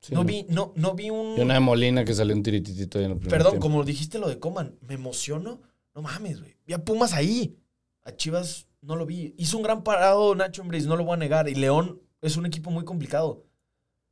Sí, 0.00 0.14
no 0.14 0.24
vi, 0.24 0.46
no, 0.48 0.72
no 0.76 0.94
vi 0.94 1.10
un. 1.10 1.36
Y 1.36 1.40
una 1.40 1.54
de 1.54 1.60
Molina 1.60 2.04
que 2.04 2.14
salió 2.14 2.34
un 2.34 2.42
tirititito 2.42 2.98
ahí 2.98 3.04
en 3.04 3.12
el 3.12 3.18
primer 3.18 3.30
Perdón, 3.30 3.52
tiempo. 3.52 3.66
como 3.66 3.84
dijiste 3.84 4.18
lo 4.18 4.28
de 4.28 4.38
Coman, 4.38 4.78
me 4.82 4.94
emociono. 4.94 5.62
No 5.94 6.02
mames, 6.02 6.40
güey. 6.40 6.56
Vi 6.66 6.74
a 6.74 6.84
Pumas 6.84 7.12
ahí. 7.14 7.58
A 8.04 8.14
Chivas 8.14 8.68
no 8.82 8.96
lo 8.96 9.06
vi. 9.06 9.34
Hizo 9.38 9.56
un 9.56 9.62
gran 9.62 9.82
parado 9.82 10.34
Nacho 10.34 10.62
Ambriz, 10.62 10.86
no 10.86 10.96
lo 10.96 11.04
voy 11.04 11.14
a 11.14 11.16
negar. 11.16 11.48
Y 11.48 11.54
León 11.54 12.00
es 12.20 12.36
un 12.36 12.46
equipo 12.46 12.70
muy 12.70 12.84
complicado. 12.84 13.44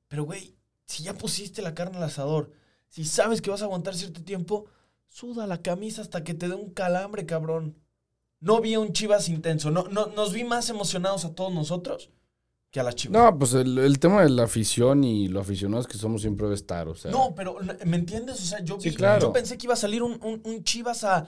Pero, 0.08 0.24
güey, 0.24 0.56
si 0.86 1.02
ya 1.04 1.14
pusiste 1.14 1.62
la 1.62 1.74
carne 1.74 1.98
al 1.98 2.04
asador, 2.04 2.52
si 2.88 3.04
sabes 3.04 3.40
que 3.40 3.50
vas 3.50 3.62
a 3.62 3.66
aguantar 3.66 3.94
cierto 3.94 4.22
tiempo, 4.22 4.66
suda 5.06 5.46
la 5.46 5.62
camisa 5.62 6.02
hasta 6.02 6.24
que 6.24 6.34
te 6.34 6.48
dé 6.48 6.54
un 6.54 6.70
calambre, 6.70 7.26
cabrón. 7.26 7.76
No 8.40 8.60
vi 8.60 8.74
a 8.74 8.80
un 8.80 8.92
Chivas 8.92 9.28
intenso. 9.28 9.70
No, 9.70 9.84
no, 9.84 10.06
nos 10.06 10.32
vi 10.32 10.44
más 10.44 10.70
emocionados 10.70 11.24
a 11.24 11.34
todos 11.34 11.52
nosotros 11.52 12.10
que 12.74 12.80
a 12.80 12.82
las 12.82 12.96
Chivas. 12.96 13.22
No, 13.22 13.38
pues 13.38 13.54
el, 13.54 13.78
el 13.78 14.00
tema 14.00 14.22
de 14.24 14.30
la 14.30 14.42
afición 14.42 15.04
y 15.04 15.28
lo 15.28 15.38
aficionados 15.38 15.86
que 15.86 15.96
somos 15.96 16.22
siempre 16.22 16.46
debe 16.46 16.56
estar, 16.56 16.88
o 16.88 16.96
sea. 16.96 17.08
No, 17.12 17.32
pero 17.32 17.56
¿me 17.86 17.96
entiendes? 17.96 18.40
O 18.42 18.44
sea, 18.44 18.64
yo, 18.64 18.80
Sí, 18.80 18.90
vi- 18.90 18.96
claro. 18.96 19.20
yo 19.28 19.32
pensé 19.32 19.56
que 19.56 19.66
iba 19.66 19.74
a 19.74 19.76
salir 19.76 20.02
un, 20.02 20.14
un- 20.24 20.40
un 20.42 20.64
Chivas 20.64 21.04
a, 21.04 21.18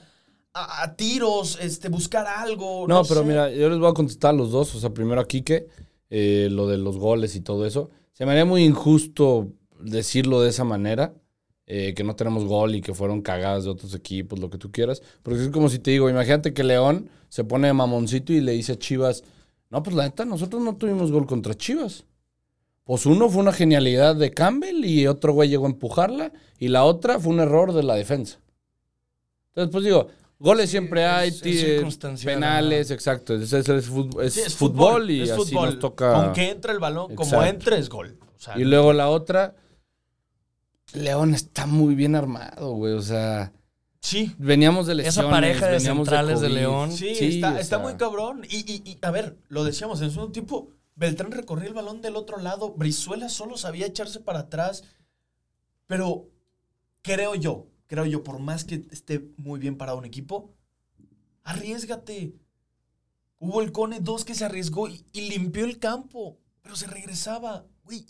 a- 0.52 0.82
a 0.82 0.96
tiros, 0.96 1.56
este, 1.62 1.88
buscar 1.88 2.26
algo. 2.26 2.88
No, 2.88 3.04
pero 3.04 3.20
sé. 3.20 3.26
mira, 3.28 3.48
yo 3.52 3.70
les 3.70 3.78
voy 3.78 3.88
a 3.88 3.94
contestar 3.94 4.30
a 4.30 4.36
los 4.36 4.50
dos. 4.50 4.74
O 4.74 4.80
sea, 4.80 4.90
primero 4.90 5.20
a 5.20 5.28
Quique, 5.28 5.68
eh, 6.10 6.48
lo 6.50 6.66
de 6.66 6.78
los 6.78 6.96
goles 6.98 7.36
y 7.36 7.40
todo 7.42 7.64
eso. 7.64 7.90
Se 8.12 8.26
me 8.26 8.32
haría 8.32 8.44
muy 8.44 8.64
injusto 8.64 9.46
decirlo 9.80 10.40
de 10.40 10.50
esa 10.50 10.64
manera. 10.64 11.14
eh, 11.68 11.94
que 11.94 12.04
no 12.04 12.14
tenemos 12.14 12.44
gol 12.44 12.76
y 12.76 12.80
que 12.80 12.94
fueron 12.94 13.22
cagadas 13.22 13.64
de 13.64 13.70
otros 13.70 13.92
equipos, 13.92 14.38
lo 14.38 14.50
que 14.50 14.56
tú 14.56 14.70
quieras. 14.70 15.02
Porque 15.24 15.42
es 15.42 15.48
como 15.50 15.68
si 15.68 15.80
te 15.80 15.90
digo, 15.90 16.08
imagínate 16.08 16.54
que 16.54 16.62
León 16.62 17.08
se 17.28 17.42
pone 17.42 17.66
de 17.66 17.72
mamoncito 17.72 18.32
y 18.32 18.40
le 18.40 18.52
dice 18.52 18.72
a 18.74 18.78
Chivas, 18.78 19.24
no, 19.70 19.82
pues 19.82 19.94
la 19.96 20.04
neta, 20.04 20.24
nosotros 20.24 20.62
no 20.62 20.76
tuvimos 20.76 21.10
gol 21.12 21.26
contra 21.26 21.54
Chivas. 21.54 22.04
Pues 22.84 23.04
uno 23.06 23.28
fue 23.28 23.42
una 23.42 23.52
genialidad 23.52 24.14
de 24.14 24.30
Campbell 24.30 24.84
y 24.84 25.06
otro 25.08 25.32
güey 25.32 25.48
llegó 25.48 25.66
a 25.66 25.70
empujarla 25.70 26.32
y 26.58 26.68
la 26.68 26.84
otra 26.84 27.18
fue 27.18 27.32
un 27.32 27.40
error 27.40 27.72
de 27.72 27.82
la 27.82 27.94
defensa. 27.96 28.38
Entonces, 29.48 29.72
pues 29.72 29.84
digo, 29.84 30.06
goles 30.38 30.70
siempre 30.70 31.04
hay, 31.04 31.30
es- 31.30 31.42
es 31.44 32.24
penales, 32.24 32.90
exacto. 32.92 33.34
Es, 33.34 33.52
es- 33.52 33.68
es 33.68 33.84
Sí, 34.32 34.40
fútbol, 34.50 35.10
y 35.10 35.22
así 35.22 35.32
fútbol. 35.32 35.70
nos 35.70 35.78
toca. 35.80 36.14
Aunque 36.24 36.48
entre 36.50 36.72
el 36.72 36.78
balón, 36.78 37.14
como 37.16 37.42
entre 37.42 37.78
es 37.78 37.88
gol. 37.88 38.18
O 38.36 38.38
sea, 38.38 38.56
Y 38.56 38.64
luego 38.64 38.92
la 38.92 39.08
otra, 39.08 39.56
León 40.92 41.34
está 41.34 41.66
muy 41.66 41.94
bien 41.94 42.14
armado, 42.14 42.72
güey. 42.74 42.92
O 42.92 43.02
sea, 43.02 43.52
sí. 44.06 44.34
veníamos 44.38 44.86
de 44.86 44.92
Esa 44.94 45.02
lesiones, 45.02 45.30
pareja 45.30 45.66
de 45.66 45.72
veníamos 45.78 46.06
centrales 46.08 46.40
de. 46.40 46.48
León. 46.48 46.92
Sí, 46.92 47.14
Sí, 47.14 47.24
está, 47.36 47.54
o 47.54 47.56
está 47.58 47.76
sea. 47.76 47.78
muy 47.78 47.94
cabrón. 47.96 48.44
Y, 48.48 48.58
y- 48.70 48.82
y, 48.84 48.98
a 49.02 49.10
ver, 49.10 49.38
lo 49.48 49.64
decíamos, 49.64 50.00
en 50.02 50.10
su 50.10 50.30
tiempo, 50.30 50.70
Beltrán 50.94 51.30
recorría 51.32 51.68
el 51.68 51.74
balón 51.74 52.00
del 52.02 52.16
otro 52.16 52.38
lado, 52.38 52.72
Brizuela 52.74 53.28
solo 53.28 53.56
sabía 53.56 53.86
echarse 53.86 54.20
para 54.20 54.40
atrás. 54.40 54.84
Pero 55.86 56.28
creo 57.02 57.34
yo, 57.34 57.66
creo 57.86 58.06
yo, 58.06 58.22
por 58.24 58.38
más 58.40 58.64
que 58.64 58.86
esté 58.90 59.28
muy 59.36 59.60
bien 59.60 59.76
parado 59.76 59.98
un 59.98 60.04
equipo, 60.04 60.50
arriesgate. 61.44 62.34
Hubo 63.38 63.60
el 63.60 63.70
Cone 63.72 64.00
2 64.00 64.24
que 64.24 64.34
se 64.34 64.44
arriesgó 64.46 64.88
y, 64.88 65.04
y 65.12 65.28
limpió 65.28 65.64
el 65.64 65.78
campo, 65.78 66.38
pero 66.62 66.74
se 66.74 66.86
regresaba. 66.86 67.66
Güey, 67.84 68.06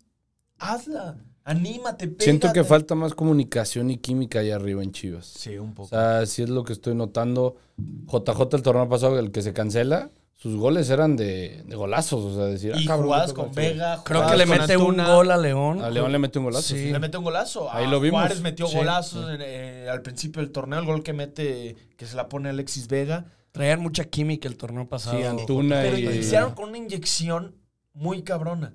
hazla, 0.58 1.18
anímate, 1.46 2.06
pégate. 2.08 2.24
Siento 2.24 2.52
que 2.52 2.62
falta 2.64 2.94
más 2.94 3.14
comunicación 3.14 3.90
y 3.90 3.96
química 3.98 4.40
ahí 4.40 4.50
arriba 4.50 4.82
en 4.82 4.92
Chivas. 4.92 5.26
Sí, 5.26 5.56
un 5.56 5.70
O 5.70 5.74
poco. 5.74 5.88
sea, 5.88 6.26
sí 6.26 6.42
es 6.42 6.48
lo 6.50 6.64
que 6.64 6.72
estoy 6.74 6.94
notando. 6.94 7.56
JJ 7.78 8.54
el 8.56 8.62
torneo 8.62 8.88
pasado, 8.88 9.18
el 9.18 9.30
que 9.30 9.40
se 9.42 9.52
cancela, 9.52 10.10
sus 10.34 10.56
goles 10.56 10.90
eran 10.90 11.16
de, 11.16 11.62
de 11.66 11.76
golazos. 11.76 12.22
O 12.22 12.34
sea, 12.36 12.44
decir, 12.44 12.72
ah, 12.74 12.78
cabrón, 12.86 13.06
jugadas 13.06 13.32
¿qué 13.32 13.40
con? 13.40 13.54
Vega, 13.54 14.02
Creo 14.04 14.26
que 14.26 14.36
le 14.36 14.44
mete 14.46 14.76
un 14.76 14.96
gol 14.96 15.30
a 15.30 15.36
León. 15.38 15.80
A 15.82 15.88
León 15.90 16.12
le 16.12 16.18
mete 16.18 16.38
un 16.38 16.44
golazo. 16.46 16.74
Sí. 16.74 16.84
sí. 16.86 16.90
Le 16.92 16.98
mete 16.98 17.16
un 17.16 17.24
golazo. 17.24 17.72
Ahí 17.72 17.86
A 17.86 17.88
lo 17.88 18.00
vimos. 18.00 18.20
Juárez 18.20 18.40
metió 18.42 18.66
Sí. 18.66 18.76
golazos 18.76 19.30
en- 19.30 19.40
eh, 19.42 19.88
al 19.90 20.02
principio 20.02 20.42
del 20.42 20.50
torneo. 20.52 20.78
El 20.78 20.84
gol 20.84 21.02
que 21.02 21.12
mete, 21.14 21.74
que 21.96 22.06
se 22.06 22.16
la 22.16 22.28
pone 22.28 22.50
Alexis 22.50 22.86
Vega. 22.88 23.26
Traían 23.52 23.80
mucha 23.80 24.04
química 24.04 24.46
el 24.48 24.56
torneo 24.58 24.86
pasado. 24.86 25.16
Sí, 25.16 25.24
Antuna 25.24 25.80
Pero 25.80 25.96
y- 25.96 26.04
iniciaron 26.04 26.52
con 26.54 26.68
una 26.68 26.76
inyección 26.78 27.54
muy 27.94 28.22
cabrona. 28.22 28.74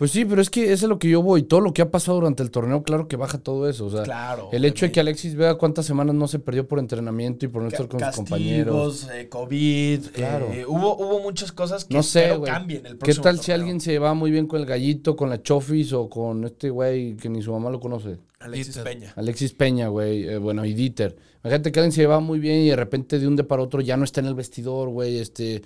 Pues 0.00 0.12
sí, 0.12 0.24
pero 0.24 0.40
es 0.40 0.48
que 0.48 0.72
eso 0.72 0.86
es 0.86 0.88
lo 0.88 0.98
que 0.98 1.10
yo 1.10 1.20
voy. 1.20 1.42
Todo 1.42 1.60
lo 1.60 1.74
que 1.74 1.82
ha 1.82 1.90
pasado 1.90 2.16
durante 2.16 2.42
el 2.42 2.50
torneo, 2.50 2.82
claro 2.82 3.06
que 3.06 3.16
baja 3.16 3.36
todo 3.36 3.68
eso. 3.68 3.84
O 3.84 3.90
sea, 3.90 4.02
Claro. 4.02 4.48
el 4.50 4.64
hecho 4.64 4.86
de 4.86 4.92
que 4.92 4.98
Alexis 5.00 5.34
vea 5.34 5.56
cuántas 5.56 5.84
semanas 5.84 6.14
no 6.14 6.26
se 6.26 6.38
perdió 6.38 6.66
por 6.66 6.78
entrenamiento 6.78 7.44
y 7.44 7.48
por 7.48 7.60
no 7.60 7.68
estar 7.68 7.86
con 7.86 8.00
sus 8.00 8.16
compañeros. 8.16 9.00
Castigos, 9.02 9.14
eh, 9.14 9.28
COVID. 9.28 10.00
Claro. 10.14 10.48
eh, 10.54 10.64
hubo, 10.66 10.96
hubo 10.96 11.20
muchas 11.20 11.52
cosas 11.52 11.84
que 11.84 11.92
No 11.94 12.02
sé, 12.02 12.30
cambien 12.46 12.86
el 12.86 12.92
¿Qué 12.92 12.98
próximo 12.98 13.24
tal 13.24 13.40
si 13.40 13.52
alguien 13.52 13.78
se 13.78 13.98
va 13.98 14.14
muy 14.14 14.30
bien 14.30 14.46
con 14.46 14.58
el 14.58 14.64
gallito, 14.66 15.14
con 15.16 15.28
la 15.28 15.42
Chofis 15.42 15.92
o 15.92 16.08
con 16.08 16.44
este 16.46 16.70
güey 16.70 17.14
que 17.16 17.28
ni 17.28 17.42
su 17.42 17.52
mamá 17.52 17.68
lo 17.68 17.78
conoce? 17.78 18.16
Alexis 18.38 18.76
Dieter. 18.76 18.84
Peña. 18.94 19.12
Alexis 19.16 19.52
Peña, 19.52 19.88
güey. 19.88 20.26
eh, 20.26 20.38
bueno, 20.38 20.64
y 20.64 20.72
Dieter. 20.72 21.14
Imagínate 21.44 21.72
que 21.72 21.78
alguien 21.80 21.92
se 21.92 22.06
va 22.06 22.20
muy 22.20 22.38
bien 22.38 22.60
y 22.60 22.70
de 22.70 22.76
repente 22.76 23.18
de 23.18 23.28
un 23.28 23.36
de 23.36 23.44
para 23.44 23.60
otro 23.62 23.82
ya 23.82 23.98
no 23.98 24.04
está 24.04 24.20
en 24.20 24.28
el 24.28 24.34
vestidor, 24.34 24.88
güey. 24.88 25.18
Este. 25.18 25.60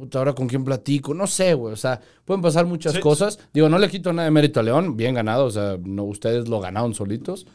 Puta, 0.00 0.18
ahora 0.18 0.32
con 0.32 0.48
quién 0.48 0.64
platico. 0.64 1.14
No 1.14 1.26
sé, 1.26 1.54
güey. 1.54 1.72
O 1.72 1.76
sea, 1.76 2.00
pueden 2.24 2.40
pasar 2.42 2.66
muchas 2.66 2.94
Sí. 2.94 3.00
cosas. 3.00 3.38
Digo, 3.52 3.68
no 3.68 3.78
le 3.78 3.88
quito 3.88 4.12
nada 4.12 4.24
de 4.26 4.30
mérito 4.32 4.58
a 4.60 4.62
León. 4.62 4.96
Bien 4.96 5.14
ganado. 5.14 5.44
O 5.44 5.50
sea, 5.50 5.78
no, 5.82 6.04
ustedes 6.04 6.48
lo 6.48 6.58
ganaron 6.60 6.94
solitos. 6.94 7.46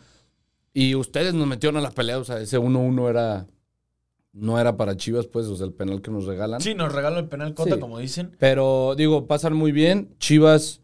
Y 0.73 0.95
ustedes 0.95 1.33
nos 1.33 1.47
metieron 1.47 1.77
a 1.77 1.81
la 1.81 1.91
pelea. 1.91 2.19
O 2.19 2.23
sea, 2.23 2.39
ese 2.39 2.57
1-1 2.59 3.09
era. 3.09 3.47
No 4.33 4.59
era 4.59 4.75
para 4.77 4.97
Chivas, 4.97 5.27
pues. 5.27 5.45
O 5.47 5.55
sea, 5.55 5.65
el 5.65 5.73
penal 5.73 6.01
que 6.01 6.11
nos 6.11 6.25
regalan. 6.25 6.59
Sí, 6.61 6.75
nos 6.75 6.93
regaló 6.93 7.19
el 7.19 7.27
penal 7.27 7.53
Cota, 7.53 7.75
Sí. 7.75 7.79
como 7.79 7.99
dicen. 7.99 8.35
Pero 8.39 8.93
digo, 8.95 9.27
pasan 9.27 9.53
muy 9.55 9.71
bien. 9.71 10.13
Chivas, 10.19 10.81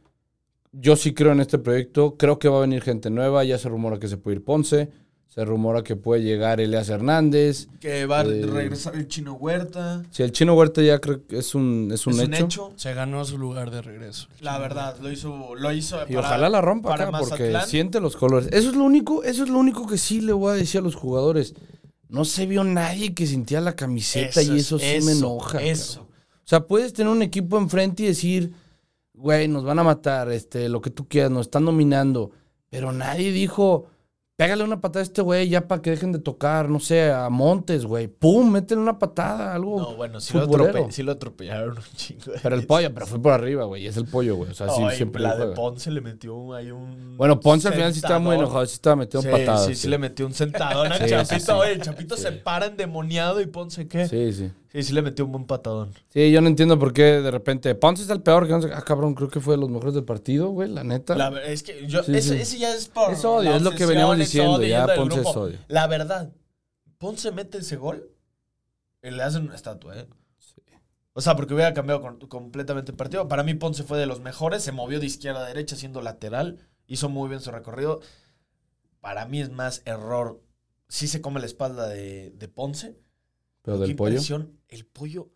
yo 0.71 0.95
sí 0.95 1.13
creo 1.13 1.33
en 1.33 1.41
este 1.41 1.59
proyecto. 1.59 2.15
Creo 2.17 2.39
que 2.39 2.47
va 2.47 2.57
a 2.57 2.61
venir 2.61 2.81
gente 2.81 3.09
nueva. 3.09 3.43
Ya 3.43 3.57
se 3.57 3.67
rumora 3.69 3.99
que 3.99 4.07
se 4.07 4.17
puede 4.17 4.37
ir 4.37 4.43
Ponce. 4.43 4.89
Se 5.33 5.45
rumora 5.45 5.81
que 5.81 5.95
puede 5.95 6.23
llegar 6.23 6.59
Elias 6.59 6.89
Hernández. 6.89 7.69
Que 7.79 8.05
va 8.05 8.19
a 8.19 8.23
Eh, 8.25 8.45
regresar 8.45 8.95
el 8.97 9.07
Chino 9.07 9.35
Huerta. 9.35 10.03
Si 10.11 10.23
el 10.23 10.33
Chino 10.33 10.55
Huerta 10.55 10.81
ya 10.81 10.99
creo 10.99 11.25
que 11.25 11.37
es 11.37 11.55
un, 11.55 11.89
es 11.93 12.05
un, 12.05 12.13
es 12.15 12.19
hecho. 12.19 12.27
un 12.27 12.33
hecho. 12.43 12.73
Se 12.75 12.93
ganó 12.93 13.23
su 13.23 13.37
lugar 13.37 13.71
de 13.71 13.81
regreso. 13.81 14.27
La 14.41 14.59
verdad, 14.59 14.97
lo 15.01 15.09
hizo, 15.09 15.55
lo 15.55 15.71
hizo 15.71 15.95
Y 16.09 16.15
para- 16.15 16.27
ojalá 16.27 16.49
la 16.49 16.59
rompa 16.59 16.89
para 16.89 17.07
acá 17.07 17.19
porque 17.19 17.55
siente 17.65 18.01
los 18.01 18.17
colores. 18.17 18.49
Eso 18.51 18.71
es 18.71 18.75
lo 18.75 18.83
único, 18.83 19.23
eso 19.23 19.43
es 19.43 19.49
lo 19.49 19.57
único 19.57 19.87
que 19.87 19.97
sí 19.97 20.19
le 20.19 20.33
voy 20.33 20.51
a 20.51 20.55
decir 20.55 20.81
a 20.81 20.83
los 20.83 20.95
jugadores. 20.95 21.53
No 22.09 22.25
se 22.25 22.45
vio 22.45 22.65
nadie 22.65 23.13
que 23.13 23.25
sintiera 23.25 23.61
la 23.63 23.77
camiseta 23.77 24.41
y 24.43 24.47
es, 24.49 24.65
eso 24.65 24.79
sí 24.79 24.99
me 25.05 25.13
enoja. 25.13 25.61
Eso. 25.63 26.01
O 26.01 26.47
sea, 26.51 26.67
puedes 26.67 26.91
tener 26.91 27.09
un 27.09 27.21
equipo 27.21 27.57
enfrente 27.57 28.03
y 28.03 28.07
decir, 28.07 28.51
güey, 29.13 29.47
nos 29.47 29.63
van 29.63 29.79
a 29.79 29.83
matar, 29.83 30.29
este, 30.29 30.67
lo 30.67 30.81
que 30.81 30.89
tú 30.89 31.07
quieras, 31.07 31.31
nos 31.31 31.45
están 31.45 31.63
dominando. 31.63 32.31
Pero 32.69 32.91
nadie 32.91 33.31
dijo, 33.31 33.87
pégale 34.41 34.63
una 34.63 34.81
patada 34.81 35.01
a 35.01 35.03
este 35.03 35.21
güey 35.21 35.49
ya 35.49 35.67
para 35.67 35.81
que 35.81 35.91
dejen 35.91 36.11
de 36.11 36.19
tocar, 36.19 36.67
no 36.67 36.79
sé, 36.79 37.11
a 37.11 37.29
Montes, 37.29 37.85
güey. 37.85 38.07
Pum, 38.07 38.49
métele 38.51 38.81
una 38.81 38.97
patada, 38.97 39.53
algo. 39.53 39.79
No, 39.79 39.95
bueno, 39.95 40.19
sí 40.19 40.33
lo, 40.35 40.47
atrope- 40.47 40.89
sí 40.91 41.03
lo 41.03 41.11
atropellaron 41.11 41.77
un 41.77 41.83
chingo. 41.95 42.31
Pero 42.41 42.55
el 42.55 42.65
pollo, 42.65 42.91
pero 42.93 43.05
fue 43.05 43.21
por 43.21 43.33
arriba, 43.33 43.65
güey. 43.65 43.85
Es 43.85 43.97
el 43.97 44.05
pollo, 44.05 44.35
güey. 44.35 44.49
O 44.51 44.53
sea, 44.53 44.69
sí, 44.69 44.81
Ay, 44.83 44.95
siempre 44.97 45.21
la 45.21 45.35
de. 45.35 45.47
Ponce 45.53 45.91
le 45.91 46.01
metió 46.01 46.35
un- 46.35 46.55
ahí 46.55 46.71
un. 46.71 47.17
Bueno, 47.17 47.39
Ponce 47.39 47.67
al 47.67 47.75
final 47.75 47.93
sí 47.93 47.99
estaba 47.99 48.19
muy 48.19 48.35
enojado, 48.35 48.65
sí 48.65 48.73
estaba 48.73 48.95
metido 48.95 49.21
en 49.21 49.25
Sí, 49.25 49.31
patadas. 49.31 49.65
sí, 49.67 49.75
sí, 49.75 49.87
le 49.87 49.97
metió 49.99 50.25
un 50.25 50.33
sentadón 50.33 50.91
a 50.91 50.97
Sí, 50.97 51.03
sí, 51.03 51.09
Chapito. 51.11 51.39
sí. 51.39 51.51
Oye, 51.51 51.71
el 51.73 51.81
Chapito 51.81 52.15
Sí. 52.17 52.23
se 52.23 52.31
para 52.31 52.65
endemoniado 52.65 53.41
y 53.41 53.45
Ponce, 53.45 53.87
¿qué? 53.87 54.07
Sí. 54.07 54.33
Sí, 54.33 54.51
sí. 54.71 54.83
sí, 54.83 54.93
le 54.93 55.01
metió 55.01 55.25
un 55.25 55.31
buen 55.31 55.45
patadón. 55.45 55.93
Sí, 56.09 56.31
yo 56.31 56.41
no 56.41 56.47
entiendo 56.47 56.77
por 56.79 56.93
qué 56.93 57.03
de 57.21 57.31
repente 57.31 57.73
Ponce 57.75 58.03
es 58.03 58.09
el 58.09 58.21
peor. 58.21 58.45
Que 58.47 58.53
no 58.53 58.61
sé- 58.61 58.71
ah, 58.73 58.81
cabrón, 58.81 59.13
creo 59.15 59.29
que 59.29 59.39
fue 59.39 59.55
de 59.55 59.61
los 59.61 59.69
mejores 59.69 59.93
del 59.93 60.03
partido, 60.05 60.49
güey, 60.49 60.69
la 60.69 60.83
neta. 60.83 61.15
La 61.15 61.29
es 61.43 61.63
que 61.63 61.87
yo, 61.87 62.03
Sí, 62.03 62.15
ese, 62.15 62.35
sí. 62.35 62.41
ese 62.41 62.57
ya 62.59 62.73
es 62.73 62.87
por. 62.87 63.11
Es 63.11 63.23
odio, 63.25 63.55
es 63.55 63.61
lo 63.61 63.71
que 63.71 63.85
veníamos 63.85 64.17
diciendo, 64.17 64.61
ya 64.63 64.87
Ponce 64.95 65.21
es 65.21 65.27
odio. 65.27 65.57
La 65.67 65.87
verdad, 65.87 66.31
Ponce 66.97 67.31
mete 67.31 67.57
ese 67.59 67.75
gol 67.77 68.09
y 69.03 69.09
le 69.11 69.23
hacen 69.23 69.43
una 69.43 69.55
estatua, 69.55 69.97
¿eh? 69.97 70.07
O 71.13 71.19
sea, 71.19 71.35
porque 71.35 71.53
hubiera 71.53 71.73
cambiado 71.73 71.99
con- 72.01 72.19
completamente 72.27 72.91
el 72.91 72.97
partido. 72.97 73.27
Para 73.27 73.43
mí, 73.43 73.53
Ponce 73.53 73.83
fue 73.83 73.97
de 73.99 74.05
los 74.05 74.21
mejores. 74.21 74.63
Se 74.63 74.71
movió 74.71 74.99
de 75.01 75.05
izquierda 75.07 75.43
a 75.43 75.47
derecha 75.47 75.75
siendo 75.75 76.01
lateral. 76.01 76.59
Hizo 76.87 77.09
muy 77.09 77.27
bien 77.27 77.41
su 77.41 77.51
recorrido. 77.51 77.99
Para 79.01 79.25
mí 79.25 79.41
es 79.41 79.51
más 79.51 79.81
error. 79.85 80.41
Sí 80.87 81.07
se 81.07 81.19
come 81.21 81.39
la 81.41 81.47
espalda 81.47 81.87
de, 81.87 82.31
de 82.31 82.47
Ponce. 82.47 82.95
Pero 83.61 83.77
del 83.77 83.95
pollo. 83.95 84.11
impresión. 84.11 84.51
El 84.69 84.85
pollo. 84.85 85.29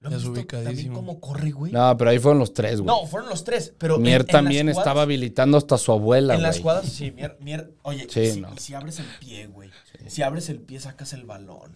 ¿Lo 0.00 0.10
Desubicadísimo. 0.10 0.70
también 0.74 0.92
cómo 0.94 1.20
corre, 1.20 1.50
güey? 1.50 1.72
No, 1.72 1.96
pero 1.96 2.10
ahí 2.10 2.20
fueron 2.20 2.38
los 2.38 2.52
tres, 2.54 2.80
güey. 2.80 2.86
No, 2.86 3.04
fueron 3.06 3.28
los 3.28 3.42
tres. 3.42 3.74
Pero 3.78 3.96
en- 3.96 4.02
Mier 4.02 4.20
en 4.20 4.26
también 4.28 4.66
las 4.68 4.78
estaba 4.78 5.02
habilitando 5.02 5.58
hasta 5.58 5.76
su 5.76 5.90
abuela, 5.90 6.34
En 6.34 6.40
güey. 6.40 6.46
las 6.48 6.60
jugadas, 6.60 6.86
sí, 6.92 7.10
Mier, 7.10 7.36
Mier- 7.40 7.72
oye, 7.82 8.06
Sí, 8.08 8.20
y 8.20 8.30
si, 8.30 8.40
no. 8.40 8.48
y 8.54 8.58
si 8.60 8.74
abres 8.74 9.00
el 9.00 9.06
pie, 9.18 9.48
güey. 9.48 9.70
Si 10.06 10.22
abres 10.22 10.48
el 10.50 10.60
pie, 10.60 10.78
sacas 10.78 11.12
el 11.14 11.24
balón. 11.24 11.72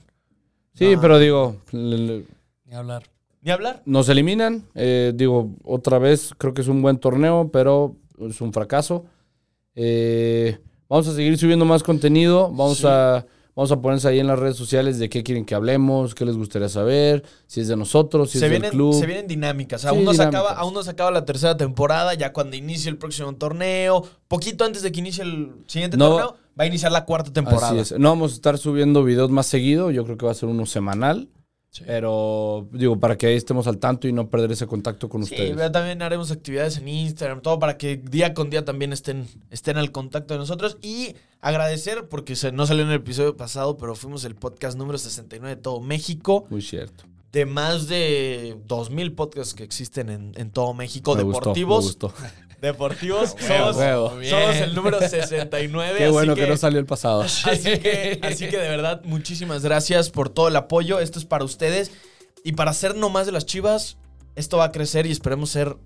Sí, 0.74 0.94
No. 0.94 1.00
pero 1.00 1.18
digo, 1.18 1.56
le- 1.72 1.98
le- 1.98 2.26
Ni 2.64 2.74
hablar. 2.74 3.02
Ni 3.42 3.50
hablar. 3.50 3.82
nos 3.86 4.08
eliminan. 4.08 4.68
eh, 4.76 5.12
digo, 5.16 5.50
otra 5.64 5.98
vez, 5.98 6.32
creo 6.38 6.54
que 6.54 6.60
es 6.62 6.68
un 6.68 6.80
buen 6.80 6.98
torneo, 6.98 7.50
pero 7.52 7.96
es 8.20 8.40
un 8.40 8.52
fracaso. 8.52 9.04
Eh, 9.74 10.58
vamos 10.88 11.08
a 11.08 11.14
seguir 11.14 11.36
subiendo 11.38 11.64
más 11.64 11.82
contenido. 11.82 12.50
Vamos 12.50 12.78
Sí. 12.78 12.86
a 12.86 13.26
vamos 13.54 13.70
a 13.72 13.80
ponerse 13.80 14.08
ahí 14.08 14.18
en 14.20 14.26
las 14.26 14.38
redes 14.38 14.56
sociales 14.56 14.98
de 14.98 15.08
qué 15.08 15.22
quieren 15.22 15.44
que 15.44 15.54
hablemos, 15.54 16.14
qué 16.14 16.24
les 16.24 16.36
gustaría 16.36 16.68
saber, 16.68 17.22
si 17.46 17.60
es 17.60 17.68
de 17.68 17.76
nosotros, 17.76 18.30
si 18.30 18.38
se, 18.38 18.46
es 18.46 18.50
vienen, 18.50 18.70
del 18.70 18.78
club. 18.78 18.94
se 18.98 19.06
vienen 19.06 19.26
dinámicas. 19.26 19.82
Sí, 19.82 19.86
Aún, 19.88 20.04
no 20.04 20.12
se 20.12 20.18
dinámicas. 20.24 20.40
acaba, 20.42 20.60
aún 20.60 20.74
no 20.74 20.82
se 20.82 20.90
acaba 20.90 21.10
la 21.10 21.24
tercera 21.24 21.56
temporada. 21.56 22.14
Ya 22.14 22.32
cuando 22.32 22.56
inicie 22.56 22.90
el 22.90 22.96
próximo 22.98 23.34
torneo, 23.34 24.04
poquito 24.28 24.64
antes 24.64 24.82
de 24.82 24.92
que 24.92 25.00
inicie 25.00 25.24
el 25.24 25.52
siguiente 25.66 25.96
No. 25.96 26.08
torneo, 26.10 26.36
va 26.58 26.64
a 26.64 26.66
iniciar 26.66 26.92
la 26.92 27.04
cuarta 27.04 27.32
temporada. 27.32 27.68
Así 27.68 27.78
es. 27.94 27.98
No 27.98 28.08
vamos 28.10 28.32
a 28.32 28.34
estar 28.36 28.58
subiendo 28.58 29.04
videos 29.04 29.30
más 29.30 29.46
seguido. 29.46 29.90
Yo 29.90 30.04
creo 30.04 30.16
que 30.16 30.26
va 30.26 30.32
a 30.32 30.34
ser 30.34 30.48
uno 30.48 30.64
semanal. 30.66 31.28
Sí. 31.72 31.84
Pero 31.86 32.68
digo, 32.70 33.00
para 33.00 33.16
que 33.16 33.26
ahí 33.28 33.34
estemos 33.34 33.66
al 33.66 33.78
tanto 33.78 34.06
y 34.06 34.12
no 34.12 34.28
perder 34.28 34.52
ese 34.52 34.66
contacto 34.66 35.08
con 35.08 35.24
Sí, 35.24 35.32
ustedes. 35.32 35.56
pero 35.56 35.72
también 35.72 36.02
haremos 36.02 36.30
actividades 36.30 36.76
en 36.76 36.86
Instagram, 36.86 37.40
todo 37.40 37.58
para 37.58 37.78
que 37.78 37.96
día 37.96 38.34
con 38.34 38.50
día 38.50 38.62
también 38.64 38.92
estén, 38.92 39.26
estén 39.50 39.78
al 39.78 39.90
contacto 39.90 40.34
de 40.34 40.38
nosotros. 40.38 40.76
Y 40.82 41.14
agradecer, 41.40 42.08
porque 42.10 42.36
se, 42.36 42.52
no 42.52 42.66
salió 42.66 42.82
en 42.84 42.90
el 42.90 42.96
episodio 42.96 43.38
pasado, 43.38 43.78
pero 43.78 43.94
fuimos 43.94 44.24
el 44.24 44.34
podcast 44.34 44.76
número 44.76 44.98
69 44.98 45.56
de 45.56 45.62
todo 45.62 45.80
México. 45.80 46.44
Muy 46.50 46.60
cierto. 46.60 47.04
De 47.32 47.46
más 47.46 47.88
de 47.88 48.54
2.000 48.68 49.14
podcasts 49.14 49.54
que 49.54 49.64
existen 49.64 50.10
en, 50.10 50.32
en 50.36 50.50
todo 50.50 50.74
México, 50.74 51.16
Me 51.16 51.22
gustó, 51.22 51.40
deportivos. 51.40 51.84
me 51.84 51.88
gustó. 51.88 52.12
Deportivos, 52.62 53.34
Huevo, 53.48 53.72
somos, 53.72 53.76
huevo. 53.76 54.08
somos 54.08 54.56
el 54.56 54.74
número 54.74 54.98
69. 55.08 55.94
Qué 55.98 56.04
así 56.04 56.12
bueno 56.12 56.34
que, 56.34 56.46
no 56.46 56.56
salió 56.56 56.78
el 56.78 56.86
pasado. 56.86 57.20
Así 57.22 57.78
que, 57.80 58.20
así 58.22 58.48
que 58.48 58.56
de 58.56 58.68
verdad, 58.68 59.02
muchísimas 59.04 59.62
gracias 59.62 60.08
por 60.10 60.28
todo 60.30 60.46
el 60.48 60.56
apoyo. 60.56 61.00
Esto 61.00 61.18
es 61.18 61.24
para 61.24 61.44
ustedes. 61.44 61.90
Y 62.44 62.52
para 62.52 62.72
ser 62.72 62.96
nomás 62.96 63.26
de 63.26 63.32
las 63.32 63.46
chivas, 63.46 63.98
esto 64.36 64.56
va 64.58 64.64
a 64.66 64.72
crecer 64.72 65.06
y 65.06 65.10
esperemos 65.10 65.50
ser. 65.50 65.76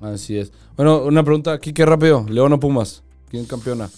Así 0.00 0.38
es. 0.38 0.52
Bueno, 0.76 0.98
una 1.04 1.22
pregunta 1.24 1.52
aquí, 1.52 1.72
qué 1.72 1.84
rápido. 1.86 2.24
¿León 2.28 2.52
o 2.52 2.60
Pumas? 2.60 3.02
¿Quién 3.30 3.46
campeona? 3.46 3.88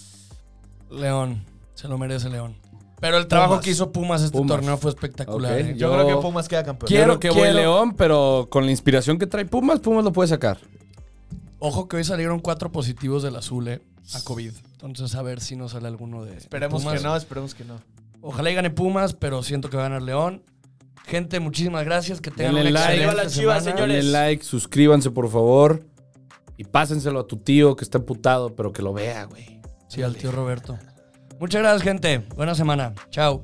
León. 0.89 1.43
Se 1.75 1.87
lo 1.87 1.97
merece 1.97 2.29
León. 2.29 2.55
Pero 3.01 3.17
el 3.17 3.27
trabajo 3.27 3.51
Pumas. 3.53 3.65
que 3.65 3.71
hizo 3.71 3.91
Pumas 3.91 4.21
este 4.21 4.37
Pumas. 4.37 4.57
torneo 4.57 4.77
fue 4.77 4.91
espectacular. 4.91 5.59
¿eh? 5.59 5.73
Yo, 5.77 5.89
Yo- 5.89 5.93
creo 5.93 6.07
que 6.07 6.21
Pumas 6.21 6.47
queda 6.47 6.63
campeón. 6.63 6.87
Quiero- 6.87 7.19
que 7.19 7.29
voy 7.29 7.39
quiero- 7.41 7.53
León, 7.57 7.95
pero 7.95 8.47
con 8.49 8.65
la 8.65 8.71
inspiración 8.71 9.17
que 9.17 9.27
trae 9.27 9.45
Pumas, 9.45 9.79
Pumas 9.79 10.03
lo 10.03 10.11
puede 10.13 10.27
sacar. 10.29 10.57
Ojo 11.59 11.87
que 11.87 11.97
hoy 11.97 12.03
salieron 12.03 12.39
cuatro 12.39 12.71
positivos 12.71 13.21
del 13.23 13.35
azul, 13.35 13.67
¿eh? 13.67 13.81
A 14.13 14.21
COVID. 14.23 14.53
Entonces, 14.73 15.13
a 15.15 15.21
ver 15.21 15.41
si 15.41 15.55
no 15.55 15.67
sale 15.69 15.87
alguno 15.87 16.23
de. 16.23 16.37
Esperemos 16.37 16.81
Pumas. 16.83 16.97
que 17.01 17.05
no, 17.07 17.15
esperemos 17.15 17.53
que 17.53 17.65
no. 17.65 17.79
Ojalá 18.21 18.49
y 18.51 18.55
gane 18.55 18.69
Pumas, 18.69 19.13
pero 19.13 19.43
siento 19.43 19.69
que 19.69 19.77
va 19.77 19.83
a 19.85 19.89
ganar 19.89 20.01
León. 20.01 20.43
Gente, 21.05 21.39
muchísimas 21.39 21.85
gracias. 21.85 22.21
Que 22.21 22.31
tengan 22.31 22.55
Denle 22.55 22.71
una 22.71 22.79
like. 22.79 22.93
excelente 22.93 23.09
Arriba 23.09 23.23
las 23.23 23.33
Chivas, 23.33 23.63
semana. 23.63 23.77
señores. 23.81 24.05
Denle 24.05 24.11
like, 24.19 24.43
suscríbanse 24.43 25.11
por 25.11 25.29
favor. 25.29 25.85
Y 26.57 26.63
pásenselo 26.65 27.21
a 27.21 27.27
tu 27.27 27.37
tío 27.37 27.75
que 27.75 27.83
está 27.83 27.97
emputado, 27.97 28.55
pero 28.55 28.71
que 28.71 28.81
lo 28.81 28.93
vea, 28.93 29.25
güey. 29.25 29.59
Sí, 29.87 30.01
al 30.01 30.15
tío 30.15 30.31
Roberto. 30.31 30.77
Muchas 31.39 31.61
gracias, 31.61 31.83
gente. 31.83 32.19
Buena 32.35 32.53
semana. 32.55 32.93
Chao. 33.09 33.43